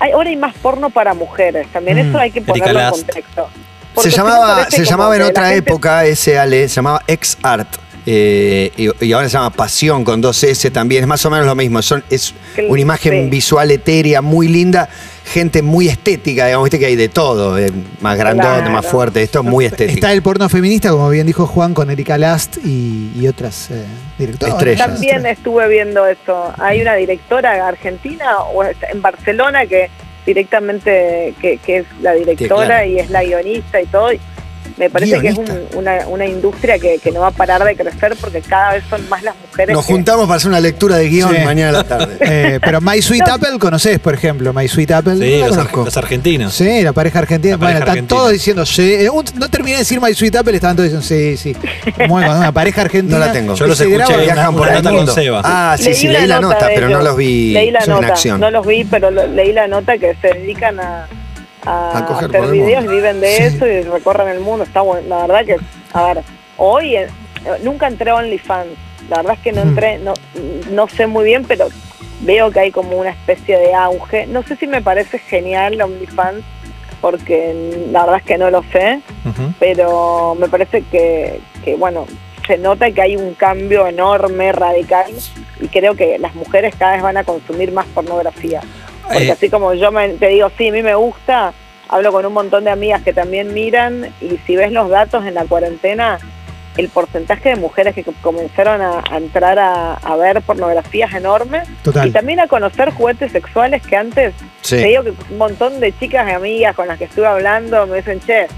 hay, 0.00 0.10
ahora 0.12 0.30
hay 0.30 0.36
más 0.36 0.54
porno 0.54 0.90
para 0.90 1.14
mujeres 1.14 1.68
también 1.68 1.96
Mm. 1.98 2.08
eso 2.08 2.18
hay 2.18 2.30
que 2.32 2.40
ponerlo 2.42 2.70
en 2.70 2.74
Last. 2.76 3.10
Se 3.94 4.08
Porque 4.08 4.10
si 4.10 4.16
no 4.18 4.24
llamaba, 4.24 4.70
se 4.70 4.84
llamaba 4.84 5.16
en 5.16 5.22
otra 5.22 5.48
gente- 5.50 5.70
época 5.70 6.04
ese 6.04 6.38
Ale, 6.38 6.68
se 6.68 6.74
llamaba 6.76 7.02
Ex 7.06 7.38
Art. 7.42 7.68
eh, 8.06 8.70
y, 8.76 9.06
y 9.06 9.12
ahora 9.14 9.28
se 9.30 9.32
llama 9.32 9.48
Pasión 9.50 10.04
con 10.04 10.20
dos 10.20 10.42
S 10.44 10.70
también, 10.70 11.04
es 11.04 11.08
más 11.08 11.24
o 11.24 11.30
menos 11.30 11.46
lo 11.46 11.54
mismo. 11.54 11.80
Son, 11.80 12.04
es 12.10 12.34
una 12.68 12.78
imagen 12.80 13.12
sí. 13.24 13.30
visual 13.30 13.70
etérea, 13.70 14.20
muy 14.20 14.46
linda, 14.48 14.90
gente 15.24 15.62
muy 15.62 15.88
estética, 15.88 16.44
digamos, 16.44 16.64
viste 16.66 16.78
que 16.78 16.84
hay 16.84 16.96
de 16.96 17.08
todo, 17.08 17.56
eh, 17.56 17.72
más 18.02 18.18
grandote, 18.18 18.46
Claro. 18.58 18.70
más 18.72 18.84
fuerte, 18.84 19.22
esto 19.22 19.38
es 19.38 19.44
muy 19.46 19.64
estético. 19.64 19.94
Está 19.94 20.12
el 20.12 20.20
porno 20.20 20.50
feminista, 20.50 20.90
como 20.90 21.08
bien 21.08 21.26
dijo 21.26 21.46
Juan, 21.46 21.72
con 21.72 21.88
Erika 21.90 22.18
Last 22.18 22.58
y, 22.62 23.10
y 23.16 23.26
otras 23.26 23.70
eh, 23.70 23.84
directoras. 24.18 24.54
Estrellas. 24.56 24.86
también 24.86 25.24
estuve 25.24 25.66
viendo 25.68 26.04
eso 26.06 26.52
hay 26.58 26.82
una 26.82 26.96
directora 26.96 27.66
argentina 27.66 28.36
o 28.52 28.64
es- 28.64 28.76
en 28.92 29.00
Barcelona 29.00 29.64
que 29.64 29.88
directamente 30.26 31.34
que, 31.40 31.58
que 31.58 31.78
es 31.78 31.86
la 32.00 32.12
directora 32.12 32.66
claro. 32.66 32.86
y 32.86 32.98
es 32.98 33.10
la 33.10 33.24
guionista 33.24 33.80
y 33.80 33.86
todo 33.86 34.10
me 34.76 34.90
parece 34.90 35.20
que 35.20 35.28
es 35.28 35.36
un- 35.38 35.48
una, 35.74 36.06
una 36.08 36.26
industria 36.26 36.78
que, 36.78 36.98
que 36.98 37.12
no 37.12 37.20
va 37.20 37.28
a 37.28 37.30
parar 37.30 37.62
de 37.64 37.76
crecer 37.76 38.16
porque 38.20 38.40
cada 38.40 38.72
vez 38.72 38.84
son 38.90 39.08
más 39.08 39.22
las 39.22 39.34
mujeres 39.36 39.74
Nos 39.74 39.86
que- 39.86 39.92
juntamos 39.92 40.26
para 40.26 40.36
hacer 40.36 40.48
una 40.48 40.60
lectura 40.60 40.96
de 40.96 41.08
guion 41.08 41.34
Sí. 41.34 41.42
mañana 41.44 41.68
a 41.70 41.72
la 41.72 41.84
tarde. 41.84 42.16
Eh, 42.20 42.58
pero 42.62 42.80
My 42.80 43.00
Sweet 43.00 43.28
Apple, 43.28 43.58
¿conocés, 43.60 43.98
por 44.00 44.14
ejemplo? 44.14 44.52
My 44.52 44.66
Sweet 44.66 44.90
Apple. 44.90 45.16
Sí, 45.18 45.38
No 45.40 45.48
los, 45.48 45.56
ar- 45.58 45.64
conozco. 45.68 45.84
los 45.84 45.96
argentinos. 45.96 46.52
Sí, 46.54 46.82
la 46.82 46.92
pareja 46.92 47.20
argentina. 47.20 47.52
La 47.52 47.58
bueno, 47.58 47.78
están 47.78 48.06
todos 48.06 48.32
diciendo 48.32 48.66
sí. 48.66 48.94
Eh, 48.94 49.10
un- 49.10 49.24
no 49.36 49.48
terminé 49.48 49.72
de 49.74 49.78
decir 49.80 50.00
My 50.00 50.12
Sweet 50.12 50.36
Apple, 50.36 50.54
estaban 50.54 50.76
todos 50.76 50.90
diciendo 50.90 51.36
sí, 51.36 51.54
sí. 51.54 51.56
Muy 52.08 52.08
bueno, 52.24 52.36
una 52.38 52.52
pareja 52.52 52.80
argentina. 52.82 53.18
No 53.18 53.26
la 53.26 53.32
tengo. 53.32 53.54
Yo 53.54 53.66
los 53.66 53.78
Se 53.78 53.84
escuché 53.84 54.16
Viajan 54.24 54.54
por 54.56 54.68
el 54.68 54.74
nota 54.74 54.90
mundo. 54.90 55.06
con 55.06 55.14
Seba. 55.22 55.40
Ah, 55.44 55.76
sí, 55.78 55.94
sí, 55.94 56.08
leí 56.08 56.26
la 56.26 56.40
nota, 56.40 56.68
pero 56.74 56.88
no 56.88 57.00
los 57.00 57.16
vi 57.16 57.52
leí 57.52 57.70
la 57.70 57.80
en 57.80 57.90
nota, 57.90 58.06
acción. 58.08 58.40
No 58.40 58.50
los 58.50 58.66
vi, 58.66 58.84
pero 58.84 59.10
lo- 59.10 59.26
leí 59.26 59.52
la 59.52 59.68
nota 59.68 59.96
que 59.98 60.14
se 60.20 60.28
dedican 60.28 60.80
a, 60.80 61.06
a 61.66 61.98
A 61.98 62.06
coger 62.06 62.28
hacer 62.36 62.50
videos, 62.50 62.86
viven 62.86 63.20
de 63.20 63.28
Sí. 63.36 63.42
eso 63.44 63.66
y 63.66 63.82
recorren 63.82 64.28
el 64.28 64.40
mundo. 64.40 64.64
Está 64.64 64.80
bueno. 64.82 65.08
La 65.08 65.26
verdad 65.26 65.44
que, 65.44 65.56
a 65.92 66.02
ver, 66.14 66.24
hoy 66.56 66.96
eh, 66.96 67.06
nunca 67.62 67.86
entré 67.86 68.10
a 68.10 68.16
OnlyFans. 68.16 68.70
La 69.10 69.16
verdad 69.18 69.34
es 69.34 69.40
que 69.40 69.52
no 69.52 69.64
Hmm. 69.64 69.68
entré, 69.68 69.98
no, 69.98 70.14
no 70.70 70.88
sé 70.88 71.06
muy 71.06 71.24
bien, 71.24 71.44
pero 71.44 71.68
veo 72.20 72.50
que 72.50 72.60
hay 72.60 72.70
como 72.70 72.96
una 72.98 73.10
especie 73.10 73.58
de 73.58 73.74
auge. 73.74 74.26
No 74.26 74.42
sé 74.42 74.56
si 74.56 74.66
me 74.66 74.80
parece 74.80 75.18
genial 75.18 75.80
OnlyFans, 75.80 76.42
porque 77.00 77.86
la 77.90 78.00
verdad 78.02 78.18
es 78.18 78.24
que 78.24 78.38
no 78.38 78.50
lo 78.50 78.62
sé 78.72 79.00
pero 79.58 80.34
me 80.38 80.48
parece 80.48 80.82
que, 80.90 81.40
que, 81.64 81.76
bueno, 81.76 82.06
se 82.46 82.56
nota 82.58 82.90
que 82.90 83.02
hay 83.02 83.16
un 83.16 83.34
cambio 83.34 83.86
enorme, 83.86 84.52
radical, 84.52 85.10
y 85.60 85.68
creo 85.68 85.94
que 85.94 86.18
las 86.18 86.34
mujeres 86.34 86.74
cada 86.78 86.92
vez 86.94 87.02
van 87.02 87.16
a 87.16 87.24
consumir 87.24 87.72
más 87.72 87.86
pornografía. 87.86 88.60
Porque 89.06 89.26
Eh, 89.28 89.32
así 89.32 89.50
como 89.50 89.74
yo 89.74 89.92
me- 89.92 90.08
te 90.10 90.28
digo, 90.28 90.50
sí, 90.56 90.68
a 90.68 90.72
mí 90.72 90.82
me 90.82 90.94
gusta, 90.94 91.52
hablo 91.88 92.12
con 92.12 92.24
un 92.26 92.32
montón 92.32 92.64
de 92.64 92.70
amigas 92.70 93.02
que 93.02 93.12
también 93.12 93.52
miran, 93.54 94.12
y 94.20 94.38
si 94.46 94.56
ves 94.56 94.72
los 94.72 94.88
datos 94.88 95.24
en 95.26 95.34
la 95.34 95.44
cuarentena, 95.44 96.18
el 96.76 96.88
porcentaje 96.88 97.50
de 97.50 97.56
mujeres 97.56 97.94
que 97.94 98.02
co- 98.02 98.14
comenzaron 98.20 98.80
a, 98.82 99.02
a 99.08 99.16
entrar 99.18 99.58
a, 99.60 99.94
a 99.94 100.16
ver 100.16 100.40
pornografía 100.42 101.06
es 101.06 101.14
enorme, 101.14 101.62
Total. 101.84 102.08
y 102.08 102.10
también 102.10 102.40
a 102.40 102.48
conocer 102.48 102.90
juguetes 102.92 103.30
sexuales 103.30 103.80
que 103.86 103.96
antes, 103.96 104.34
Sí. 104.62 104.76
te 104.76 104.86
digo 104.88 105.04
que 105.04 105.10
un 105.30 105.38
montón 105.38 105.78
de 105.78 105.96
chicas 105.96 106.26
y 106.28 106.32
amigas 106.32 106.74
con 106.74 106.88
las 106.88 106.98
que 106.98 107.04
estuve 107.04 107.26
hablando 107.26 107.86
me 107.86 107.98
dicen, 107.98 108.18
che, 108.26 108.48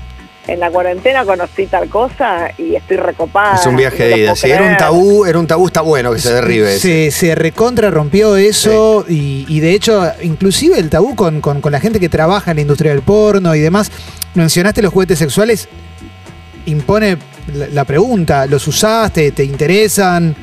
en 0.47 0.61
la 0.61 0.71
cuarentena 0.71 1.25
conocí 1.25 1.67
tal 1.67 1.89
cosa 1.89 2.51
y 2.57 2.77
estoy 2.77 2.97
recopada. 2.99 3.57
Es 3.57 3.67
un 3.67 3.77
viaje 3.77 4.05
de 4.09 4.19
ida. 4.19 4.37
Si 4.37 4.47
era 4.51 4.61
un 4.61 4.67
creer". 4.69 4.79
tabú, 4.79 5.25
era 5.27 5.39
un 5.39 5.47
tabú, 5.47 5.67
está 5.67 5.81
bueno 5.81 6.13
que 6.13 6.19
se 6.21 6.33
derribe. 6.33 6.79
Se, 6.79 7.11
se 7.11 7.35
recontra 7.35 7.91
rompió 7.91 8.37
eso 8.37 9.05
y, 9.09 9.45
y 9.49 9.61
de 9.61 9.73
hecho, 9.73 10.03
inclusive 10.23 10.79
el 10.79 10.89
tabú 10.91 11.15
con, 11.17 11.41
con- 11.41 11.61
con 11.61 11.73
la 11.73 11.81
gente 11.81 11.99
que 12.01 12.09
trabaja 12.09 12.51
en 12.53 12.57
la 12.59 12.61
industria 12.63 12.93
del 12.93 13.03
porno 13.03 13.55
y 13.55 13.61
demás. 13.61 13.91
Mencionaste 14.35 14.83
los 14.83 14.93
juguetes 14.93 15.19
sexuales, 15.19 15.69
impone 16.67 17.17
la, 17.55 17.67
la 17.69 17.85
pregunta, 17.85 18.47
¿los 18.47 18.67
usaste? 18.69 19.33
¿Te 19.33 19.45
interesan? 19.45 20.35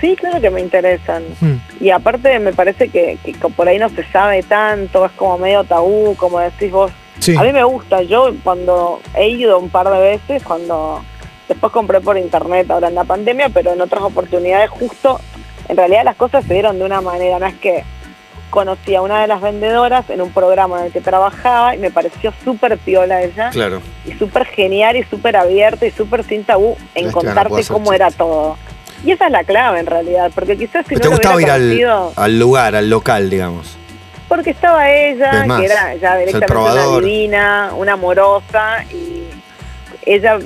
Sí, 0.00 0.14
claro 0.16 0.40
que 0.40 0.50
me 0.50 0.60
interesan. 0.60 1.22
Hmm. 1.40 1.54
Y 1.80 1.90
aparte 1.90 2.38
me 2.38 2.52
parece 2.52 2.88
que, 2.88 3.18
que 3.24 3.32
por 3.34 3.66
ahí 3.68 3.78
no 3.78 3.88
se 3.88 4.04
sabe 4.12 4.42
tanto, 4.42 5.06
es 5.06 5.12
como 5.12 5.38
medio 5.38 5.64
tabú, 5.64 6.14
como 6.16 6.38
decís 6.40 6.70
vos. 6.70 6.90
Sí. 7.18 7.36
A 7.36 7.42
mí 7.42 7.52
me 7.52 7.64
gusta, 7.64 8.02
yo 8.02 8.30
cuando 8.44 9.00
he 9.14 9.28
ido 9.28 9.58
un 9.58 9.70
par 9.70 9.88
de 9.90 9.98
veces, 9.98 10.42
cuando 10.42 11.02
después 11.48 11.72
compré 11.72 12.00
por 12.00 12.18
internet 12.18 12.70
ahora 12.70 12.88
en 12.88 12.94
la 12.94 13.04
pandemia, 13.04 13.48
pero 13.48 13.72
en 13.72 13.80
otras 13.80 14.02
oportunidades 14.02 14.70
justo, 14.70 15.20
en 15.68 15.76
realidad 15.76 16.04
las 16.04 16.16
cosas 16.16 16.44
se 16.44 16.54
dieron 16.54 16.78
de 16.78 16.84
una 16.84 17.00
manera, 17.00 17.38
no 17.38 17.46
es 17.46 17.54
que 17.54 17.84
conocí 18.50 18.94
a 18.94 19.02
una 19.02 19.20
de 19.20 19.26
las 19.26 19.40
vendedoras 19.40 20.08
en 20.08 20.20
un 20.20 20.30
programa 20.30 20.80
en 20.80 20.86
el 20.86 20.92
que 20.92 21.00
trabajaba 21.00 21.74
y 21.74 21.78
me 21.78 21.90
pareció 21.90 22.32
súper 22.44 22.78
piola 22.78 23.22
ella 23.22 23.50
Claro. 23.50 23.80
y 24.06 24.12
súper 24.12 24.44
genial 24.46 24.96
y 24.96 25.02
súper 25.04 25.36
abierta 25.36 25.84
y 25.86 25.90
súper 25.90 26.22
sin 26.24 26.44
tabú 26.44 26.76
en 26.94 27.08
Es 27.08 27.12
contarte 27.12 27.64
cómo 27.64 27.92
era 27.92 28.10
todo. 28.10 28.56
Y 29.04 29.10
esa 29.10 29.26
es 29.26 29.32
la 29.32 29.44
clave 29.44 29.80
en 29.80 29.86
realidad, 29.86 30.30
porque 30.34 30.56
quizás 30.56 30.86
si 30.86 30.94
¿Te 30.94 31.00
no 31.00 31.04
lo 31.06 31.10
gustaba 31.12 31.42
ir 31.42 31.50
al 31.50 32.38
lugar, 32.38 32.74
al 32.76 32.88
local, 32.88 33.28
digamos? 33.30 33.76
Porque 34.28 34.50
estaba 34.50 34.90
ella, 34.90 35.42
Es 35.42 35.46
más, 35.46 35.60
que 35.60 35.66
era 35.66 35.94
ya 35.96 36.16
directamente 36.16 36.56
una 36.56 37.00
divina, 37.00 37.70
una 37.76 37.92
amorosa, 37.92 38.84
y 38.92 39.24
ella 40.04 40.38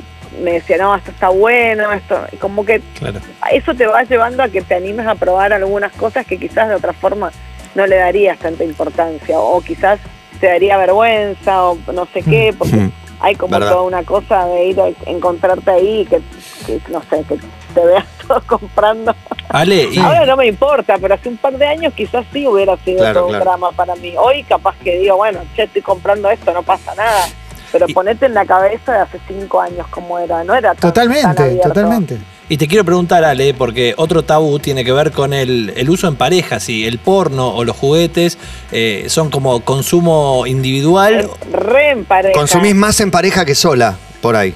me 0.43 0.53
decía, 0.53 0.77
no, 0.79 0.95
esto 0.95 1.11
está 1.11 1.29
bueno, 1.29 1.93
esto, 1.93 2.21
como 2.41 2.65
que 2.65 2.81
claro. 2.99 3.19
eso 3.51 3.75
te 3.75 3.87
va 3.87 4.03
llevando 4.05 4.43
a 4.43 4.49
que 4.49 4.63
te 4.63 4.75
animes 4.75 5.07
a 5.07 5.15
probar 5.15 5.53
algunas 5.53 5.93
cosas 5.93 6.25
que 6.27 6.39
quizás 6.39 6.69
de 6.69 6.75
otra 6.77 6.93
forma 6.93 7.33
no 7.75 7.87
le 7.87 7.97
darías 7.97 8.39
tanta 8.39 8.65
importancia, 8.65 9.39
o 9.39 9.61
quizás 9.61 9.99
te 10.41 10.47
daría 10.47 10.77
vergüenza, 10.77 11.65
o 11.65 11.79
no 11.93 12.07
sé 12.07 12.23
qué, 12.23 12.55
porque 12.57 12.77
Mm. 12.77 12.93
hay 13.21 13.35
como 13.35 13.53
Verdad. 13.53 13.73
toda 13.73 13.83
una 13.83 14.03
cosa 14.05 14.47
de 14.47 14.67
ir 14.67 14.81
a 14.81 14.89
encontrarte 15.11 15.71
ahí, 15.71 16.07
que, 16.07 16.21
que, 16.67 16.81
no 16.91 17.03
sé, 17.03 17.25
que 17.29 17.39
te 17.75 17.85
veas 17.85 18.05
todo 18.29 18.43
comprando. 18.47 19.15
Ale, 19.49 19.89
y, 19.93 19.99
Ahora 19.99 20.27
no 20.27 20.37
me 20.37 20.47
importa, 20.47 20.97
pero 21.01 21.15
hace 21.15 21.29
un 21.29 21.37
par 21.37 21.57
de 21.59 21.67
años 21.67 21.93
quizás 21.97 22.25
sí 22.33 22.47
hubiera 22.47 22.77
sido 22.79 22.99
Claro, 22.99 23.21
todo 23.21 23.29
claro. 23.29 23.43
un 23.45 23.49
drama 23.49 23.73
para 23.73 23.97
mí. 23.97 24.15
Hoy 24.17 24.45
capaz 24.45 24.77
que 24.85 24.99
digo, 24.99 25.17
bueno, 25.17 25.41
che, 25.57 25.65
estoy 25.65 25.83
comprando 25.83 26.31
esto, 26.31 26.53
no 26.53 26.63
pasa 26.63 26.95
nada. 26.95 27.27
Pero 27.73 27.87
Y- 27.89 27.95
ponete 27.95 28.27
en 28.27 28.35
la 28.35 28.45
cabeza 28.45 28.93
de 28.93 28.99
hace 29.01 29.19
cinco 29.29 29.61
años 29.61 29.87
como 29.89 30.19
era, 30.19 30.43
no 30.45 30.55
era 30.55 30.75
tan, 30.75 30.93
Totalmente, 30.93 31.57
totalmente. 31.63 32.19
y 32.49 32.57
te 32.57 32.67
quiero 32.67 32.85
preguntar, 32.85 33.25
Ale, 33.25 33.55
porque 33.55 33.95
otro 33.97 34.25
tabú 34.25 34.59
tiene 34.59 34.85
que 34.85 34.91
ver 34.93 35.13
con 35.13 35.33
el, 35.33 35.73
el 35.77 35.89
uso 35.89 36.09
en 36.09 36.17
pareja, 36.17 36.59
si 36.59 36.85
el 36.85 36.99
porno 36.99 37.49
o 37.55 37.65
los 37.65 37.77
juguetes 37.77 38.39
eh, 38.73 39.05
son 39.09 39.31
como 39.31 39.61
consumo 39.61 40.47
individual. 40.49 41.29
Re 41.53 41.91
en 41.91 42.05
pareja. 42.05 42.35
Consumís 42.35 42.75
más 42.75 42.99
en 43.01 43.13
pareja 43.13 43.45
que 43.45 43.55
sola, 43.55 43.97
por 44.21 44.35
ahí. 44.35 44.53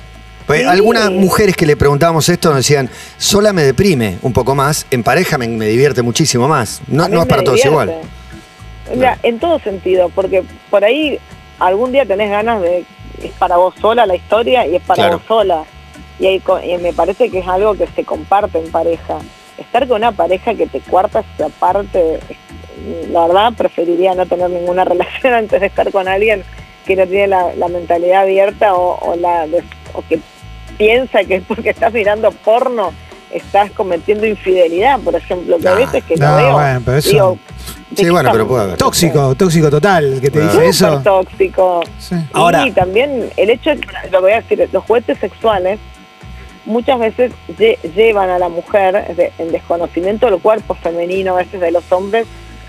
Pues 0.46 0.60
Sí. 0.60 0.66
Algunas 0.66 1.10
mujeres 1.10 1.56
que 1.56 1.64
le 1.66 1.76
preguntábamos 1.76 2.28
esto 2.28 2.48
nos 2.50 2.58
decían, 2.58 2.90
sola 3.16 3.52
me 3.52 3.62
deprime 3.62 4.18
un 4.22 4.32
poco 4.32 4.54
más, 4.54 4.86
en 4.90 5.02
pareja 5.02 5.38
me, 5.38 5.48
me 5.48 5.66
divierte 5.66 6.02
muchísimo 6.02 6.48
más. 6.48 6.82
No, 6.86 7.06
es 7.06 7.26
para 7.26 7.42
todos 7.42 7.64
igual. 7.64 7.94
Mira, 8.94 9.18
en 9.22 9.38
todo 9.38 9.58
sentido, 9.60 10.10
porque 10.14 10.44
por 10.70 10.84
ahí 10.84 11.18
algún 11.58 11.92
día 11.92 12.04
tenés 12.04 12.30
ganas 12.30 12.60
de, 12.60 12.84
es 13.22 13.32
para 13.38 13.56
vos 13.56 13.74
sola 13.80 14.04
la 14.04 14.14
historia 14.16 14.66
y 14.66 14.76
es 14.76 14.82
para 14.82 14.96
Claro. 15.04 15.18
vos 15.18 15.26
sola. 15.26 15.64
Y, 16.18 16.38
co- 16.40 16.60
y 16.62 16.76
me 16.78 16.92
parece 16.92 17.30
que 17.30 17.38
es 17.38 17.48
algo 17.48 17.74
que 17.74 17.86
se 17.96 18.04
comparte 18.04 18.58
en 18.58 18.70
pareja. 18.70 19.18
Estar 19.56 19.88
con 19.88 19.96
una 19.98 20.12
pareja 20.12 20.54
que 20.54 20.66
te 20.66 20.80
cuarta 20.80 21.24
se 21.36 21.44
aparte, 21.44 22.16
es- 22.28 23.08
la 23.10 23.26
verdad 23.26 23.52
preferiría 23.56 24.14
no 24.14 24.26
tener 24.26 24.50
ninguna 24.50 24.84
relación 24.84 25.32
antes 25.32 25.60
de 25.60 25.66
estar 25.68 25.90
con 25.90 26.06
alguien 26.06 26.44
que 26.84 26.96
no 26.96 27.06
tiene 27.06 27.28
la, 27.28 27.54
la 27.56 27.68
mentalidad 27.68 28.22
abierta 28.22 28.74
o, 28.74 28.98
o 29.12 29.16
la 29.16 29.46
o 29.94 30.02
que 30.06 30.20
piensa 30.76 31.24
que 31.24 31.40
porque 31.40 31.70
estás 31.70 31.92
mirando 31.92 32.30
porno 32.30 32.92
estás 33.32 33.70
cometiendo 33.72 34.26
infidelidad, 34.26 35.00
por 35.00 35.16
ejemplo, 35.16 35.58
que 35.58 35.66
a 35.66 35.72
No, 35.72 35.76
veces 35.78 36.04
que 36.04 36.14
no, 36.16 36.36
veo. 36.36 36.52
bueno, 36.52 36.82
pero 36.84 36.96
eso- 36.98 37.10
digo, 37.10 37.38
¿de 37.90 37.96
Sí, 38.04 38.10
bueno, 38.10 38.30
pero 38.30 38.44
estamos? 38.44 38.46
puede 38.48 38.62
haber. 38.62 38.76
Tóxico, 38.76 39.34
tóxico 39.34 39.70
total, 39.70 40.18
que 40.20 40.30
te 40.30 40.40
dice 40.40 40.66
eso. 40.66 41.00
tóxico. 41.02 41.82
Sí. 41.98 42.14
Ahora- 42.32 42.64
Y 42.64 42.70
también 42.70 43.30
el 43.36 43.50
hecho, 43.50 43.70
de 43.70 43.78
que, 43.80 43.88
lo 44.12 44.20
voy 44.20 44.32
a 44.32 44.40
decir, 44.40 44.68
los 44.72 44.84
juguetes 44.84 45.18
sexuales 45.18 45.80
muchas 46.64 46.98
veces 47.00 47.32
lle- 47.58 47.76
llevan 47.94 48.30
a 48.30 48.38
la 48.38 48.48
mujer 48.48 49.14
de- 49.16 49.32
en 49.38 49.50
desconocimiento 49.50 50.30
del 50.30 50.38
cuerpo 50.40 50.74
femenino, 50.76 51.34
a 51.34 51.38
veces 51.38 51.60
de 51.60 51.72
los 51.72 51.90
hombres, 51.90 52.26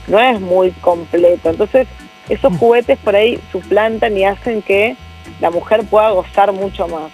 no 0.08 0.20
es 0.20 0.41
muy 0.41 0.72
completo. 0.82 1.50
Entonces, 1.52 1.88
esos 2.28 2.58
juguetes 2.58 2.98
por 3.04 3.15
ahí 3.15 3.39
suplantan 3.52 4.18
y 4.18 4.26
hacen 4.26 4.63
que 4.63 4.96
la 5.39 5.52
mujer 5.52 5.84
pueda 5.88 6.10
gozar 6.10 6.52
mucho 6.54 6.88
más. 6.88 7.12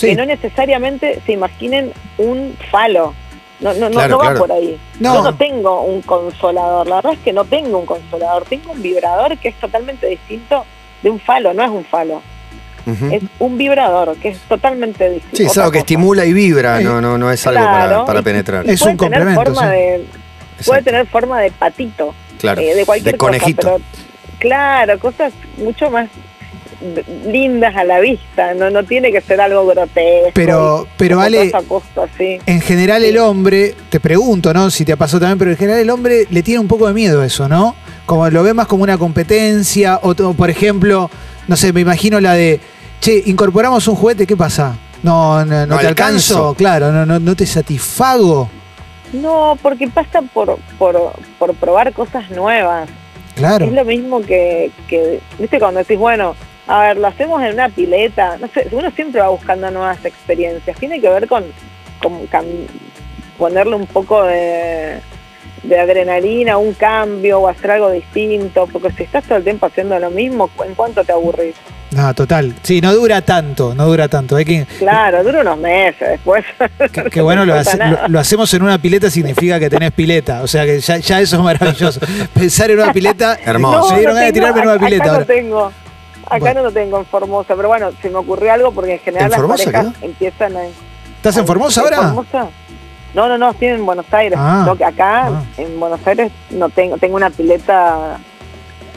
Sí. 0.00 0.06
Que 0.08 0.16
no 0.16 0.24
necesariamente 0.24 1.20
se 1.26 1.32
imaginen 1.32 1.92
un 2.18 2.56
falo. 2.70 3.14
No, 3.60 3.74
no, 3.74 3.90
no- 3.90 3.90
Claro, 3.90 4.08
no 4.12 4.18
va 4.18 4.24
claro. 4.24 4.38
por 4.40 4.52
ahí. 4.52 4.78
No. 5.00 5.14
Yo 5.16 5.22
no 5.22 5.34
tengo 5.34 5.82
un 5.82 6.00
consolador, 6.00 6.86
la 6.86 6.96
verdad 6.96 7.12
es 7.12 7.18
que 7.18 7.32
no 7.34 7.44
tengo 7.44 7.78
un 7.78 7.84
consolador, 7.86 8.44
tengo 8.48 8.72
un 8.72 8.80
vibrador 8.80 9.36
que 9.36 9.48
es 9.48 9.54
totalmente 9.56 10.06
distinto 10.06 10.64
de 11.02 11.10
un 11.10 11.20
falo, 11.20 11.52
no 11.52 11.62
es 11.62 11.68
un 11.70 11.84
falo, 11.84 12.22
es 13.12 13.22
un 13.38 13.58
vibrador 13.58 14.16
que 14.16 14.30
es 14.30 14.38
totalmente 14.48 15.10
distinto. 15.10 15.36
Sí, 15.36 15.42
es 15.44 15.58
algo 15.58 15.70
que 15.72 15.80
estimula 15.80 16.24
y 16.24 16.32
vibra, 16.32 16.78
Sí. 16.78 16.84
no, 16.84 17.00
no, 17.02 17.18
no 17.18 17.30
es 17.30 17.46
algo 17.46 17.60
para, 17.62 17.86
Claro, 17.86 18.04
para 18.06 18.20
y- 18.20 18.22
penetrar. 18.22 18.68
Es 18.68 18.80
puede 18.80 18.92
un 18.92 18.98
tener 18.98 19.18
complemento, 19.24 19.44
forma 19.54 19.70
sí. 19.70 19.76
de, 19.76 20.06
puede 20.64 20.82
tener 20.82 21.06
forma 21.06 21.40
de 21.42 21.50
patito, 21.50 22.14
Claro, 22.38 22.60
eh, 22.62 22.74
de 22.74 22.86
cualquier 22.86 23.12
de 23.12 23.18
conejito. 23.18 23.72
cosa, 23.72 23.84
pero 23.84 24.38
claro, 24.38 24.98
cosas 24.98 25.32
mucho 25.58 25.90
más 25.90 26.08
lindas 27.26 27.76
a 27.76 27.84
la 27.84 28.00
vista, 28.00 28.54
no 28.54 28.70
no 28.70 28.84
tiene 28.84 29.12
que 29.12 29.20
ser 29.20 29.40
algo 29.40 29.66
grotesco. 29.66 30.30
Pero- 30.34 30.86
pero 30.96 31.20
Ale-. 31.20 31.52
En 32.46 32.60
general 32.60 33.04
el 33.04 33.18
hombre, 33.18 33.74
te 33.90 34.00
pregunto, 34.00 34.52
¿no? 34.54 34.70
Si 34.70 34.84
te 34.84 34.92
ha 34.92 34.96
pasado 34.96 35.20
también, 35.20 35.38
pero 35.38 35.50
en 35.50 35.56
general 35.56 35.80
el 35.80 35.90
hombre 35.90 36.26
le 36.30 36.42
tiene 36.42 36.60
un 36.60 36.68
poco 36.68 36.86
de 36.86 36.94
miedo 36.94 37.20
a 37.20 37.26
eso, 37.26 37.48
¿no? 37.48 37.74
Como 38.06 38.28
lo 38.30 38.42
ve 38.42 38.54
más 38.54 38.66
como 38.66 38.82
una 38.82 38.98
competencia, 38.98 40.00
o 40.02 40.14
por 40.14 40.50
ejemplo, 40.50 41.10
no 41.48 41.56
sé, 41.56 41.72
me 41.72 41.80
imagino 41.80 42.20
la 42.20 42.34
de, 42.34 42.60
che, 43.00 43.22
incorporamos 43.26 43.86
un 43.88 43.94
juguete, 43.96 44.26
¿qué 44.26 44.36
pasa? 44.36 44.76
No, 45.02 45.44
no, 45.44 45.66
no 45.66 45.66
No 45.74 45.78
te 45.78 45.86
alcanzo, 45.86 46.34
alcanzo. 46.34 46.54
claro, 46.54 46.92
no, 46.92 47.06
no, 47.06 47.18
no 47.18 47.36
te 47.36 47.46
satisfago. 47.46 48.48
No, 49.12 49.58
porque 49.62 49.88
pasa 49.88 50.22
por, 50.22 50.58
por, 50.78 51.12
por 51.38 51.54
probar 51.54 51.92
cosas 51.92 52.30
nuevas. 52.30 52.88
Claro. 53.34 53.64
Es 53.64 53.72
lo 53.72 53.84
mismo 53.84 54.20
que, 54.20 54.70
que, 54.88 55.20
viste, 55.38 55.58
cuando 55.58 55.78
decís, 55.80 55.98
bueno, 55.98 56.34
a 56.66 56.80
ver, 56.82 56.96
lo 56.98 57.06
hacemos 57.08 57.42
en 57.42 57.54
una 57.54 57.68
pileta, 57.68 58.36
no 58.38 58.48
sé, 58.48 58.68
uno 58.70 58.90
siempre 58.92 59.20
va 59.20 59.28
buscando 59.28 59.70
nuevas 59.70 60.04
experiencias. 60.04 60.76
Tiene 60.78 61.00
que 61.00 61.08
ver 61.08 61.26
con, 61.26 61.44
ponerle 63.38 63.74
un 63.76 63.86
poco 63.86 64.22
de, 64.24 64.98
de 65.62 65.78
adrenalina, 65.80 66.58
un 66.58 66.74
cambio 66.74 67.40
o 67.40 67.48
hacer 67.48 67.72
algo 67.72 67.90
distinto, 67.90 68.66
porque 68.70 68.90
si 68.92 69.02
estás 69.04 69.24
todo 69.24 69.38
el 69.38 69.44
tiempo 69.44 69.66
haciendo 69.66 69.98
lo 69.98 70.10
mismo, 70.10 70.50
¿en 70.66 70.74
cuánto 70.74 71.02
te 71.04 71.12
aburrís? 71.12 71.54
No, 71.92 72.14
total. 72.14 72.54
Sí, 72.62 72.80
no 72.80 72.94
dura 72.94 73.20
tanto, 73.22 73.74
no 73.74 73.84
dura 73.86 74.06
tanto. 74.06 74.36
Hay 74.36 74.44
que, 74.44 74.64
Claro, 74.78 75.24
dura 75.24 75.40
unos 75.40 75.58
meses 75.58 76.08
después. 76.10 76.44
que, 76.92 77.02
que 77.10 77.20
bueno, 77.20 77.44
lo, 77.44 77.54
No 77.54 77.60
hace- 77.60 77.76
lo- 77.78 78.06
lo 78.08 78.20
hacemos 78.20 78.54
en 78.54 78.62
una 78.62 78.78
pileta 78.80 79.10
significa 79.10 79.58
que 79.58 79.68
tenés 79.68 79.90
pileta. 79.90 80.42
O 80.42 80.46
sea 80.46 80.64
que 80.66 80.78
ya, 80.78 80.98
ya 80.98 81.20
eso 81.20 81.34
es 81.38 81.42
maravilloso. 81.42 81.98
Pensar 82.32 82.70
en 82.70 82.78
una 82.78 82.92
pileta. 82.92 83.36
Hermoso. 83.44 83.90
Me 83.90 83.96
dieron 83.98 84.14
ganas 84.14 84.28
de 84.28 84.32
tirarme 84.32 84.60
en 84.62 84.68
una 84.68 84.78
pileta 84.78 85.02
Acá 85.02 85.12
ahora. 85.14 85.20
no 85.20 85.26
tengo. 85.26 85.72
Acá 86.30 86.38
Bueno. 86.38 86.60
no 86.60 86.66
lo 86.66 86.72
tengo 86.72 86.98
en 86.98 87.04
Formosa, 87.06 87.54
pero 87.56 87.68
bueno, 87.68 87.90
se 88.00 88.08
me 88.08 88.16
ocurrió 88.16 88.52
algo 88.52 88.72
porque 88.72 88.92
en 88.94 88.98
general 89.00 89.24
¿En 89.26 89.30
las 89.32 89.40
Formosa 89.40 89.64
parejas 89.70 89.94
empiezan 90.00 90.56
a... 90.56 90.60
¿Estás 91.16 91.36
en 91.36 91.46
Formosa 91.46 91.80
¿En 91.80 91.84
ahora? 91.86 91.96
Formosa? 92.08 92.48
No, 93.14 93.28
no, 93.28 93.36
no, 93.36 93.50
estoy 93.50 93.68
en 93.68 93.84
Buenos 93.84 94.06
Aires. 94.12 94.38
Ah. 94.40 94.62
No, 94.64 94.76
que 94.76 94.84
acá, 94.84 95.26
Ah. 95.26 95.42
en 95.58 95.78
Buenos 95.80 96.00
Aires, 96.06 96.30
no 96.50 96.68
tengo, 96.70 96.96
tengo 96.98 97.16
una 97.16 97.28
pileta 97.30 98.18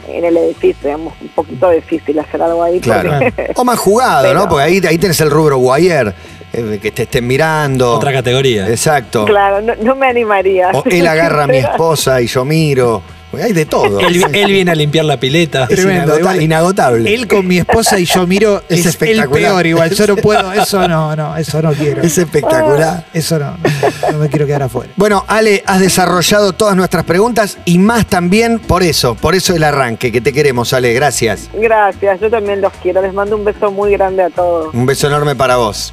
en 0.08 0.24
el 0.24 0.36
edificio, 0.36 0.76
digamos, 0.84 1.14
un 1.20 1.28
poquito 1.28 1.70
difícil 1.70 2.18
hacer 2.20 2.40
algo 2.40 2.62
ahí. 2.62 2.78
Claro. 2.78 3.10
porque- 3.18 3.52
O 3.56 3.64
más 3.64 3.78
jugado, 3.78 4.32
¿no? 4.32 4.48
Porque 4.48 4.64
ahí, 4.64 4.80
ahí 4.88 4.98
tenés 4.98 5.20
el 5.20 5.30
rubro 5.30 5.56
guayer. 5.58 6.14
eh, 6.56 6.78
que 6.80 6.92
te 6.92 7.02
estén 7.02 7.26
mirando. 7.26 7.94
Otra 7.94 8.12
categoría. 8.12 8.68
Exacto. 8.68 9.24
Claro, 9.24 9.60
no, 9.60 9.74
no 9.74 9.96
me 9.96 10.06
animaría. 10.06 10.70
O 10.72 10.84
él 10.86 11.04
agarra 11.08 11.42
a 11.44 11.46
mi 11.48 11.56
esposa 11.58 12.20
y 12.20 12.28
yo 12.28 12.44
miro. 12.44 13.02
Hay 13.42 13.52
de 13.52 13.66
todo. 13.66 14.00
Él, 14.00 14.24
él 14.32 14.52
viene 14.52 14.70
a 14.70 14.74
limpiar 14.74 15.04
la 15.04 15.18
pileta. 15.18 15.64
Es 15.68 15.80
Tremendo, 15.80 16.18
igual. 16.18 16.42
inagotable. 16.42 17.14
Él 17.14 17.26
con 17.28 17.46
mi 17.46 17.58
esposa 17.58 17.98
y 17.98 18.04
yo 18.04 18.26
miro 18.26 18.62
Es 18.68 18.80
es, 18.80 18.86
el 18.86 18.90
espectacular. 18.90 19.50
peor 19.52 19.66
igual. 19.66 19.90
Yo 19.90 20.06
no 20.06 20.16
puedo, 20.22 20.52
eso 20.52 20.86
no, 20.88 21.14
no, 21.16 21.36
eso 21.36 21.62
no 21.62 21.72
quiero. 21.72 22.02
Es 22.02 22.18
espectacular. 22.18 23.06
Eso 23.12 23.38
no, 23.38 23.56
no, 23.56 24.12
no 24.12 24.18
me 24.18 24.28
quiero 24.28 24.46
quedar 24.46 24.62
afuera. 24.64 24.90
Bueno, 24.96 25.24
Ale, 25.28 25.62
has 25.66 25.80
desarrollado 25.80 26.52
todas 26.52 26.76
nuestras 26.76 27.04
preguntas 27.04 27.58
y 27.64 27.78
más 27.78 28.06
también 28.06 28.58
por 28.58 28.82
eso, 28.82 29.14
por 29.14 29.34
eso 29.34 29.54
el 29.54 29.62
arranque, 29.64 30.12
que 30.12 30.20
te 30.20 30.32
queremos, 30.32 30.72
Ale, 30.72 30.92
gracias. 30.92 31.48
Gracias, 31.52 32.20
yo 32.20 32.30
también 32.30 32.60
los 32.60 32.72
quiero. 32.82 33.02
Les 33.02 33.14
mando 33.14 33.36
un 33.36 33.44
beso 33.44 33.70
muy 33.70 33.92
grande 33.92 34.22
a 34.24 34.30
todos. 34.30 34.74
Un 34.74 34.86
beso 34.86 35.06
enorme 35.06 35.34
para 35.36 35.56
vos. 35.56 35.92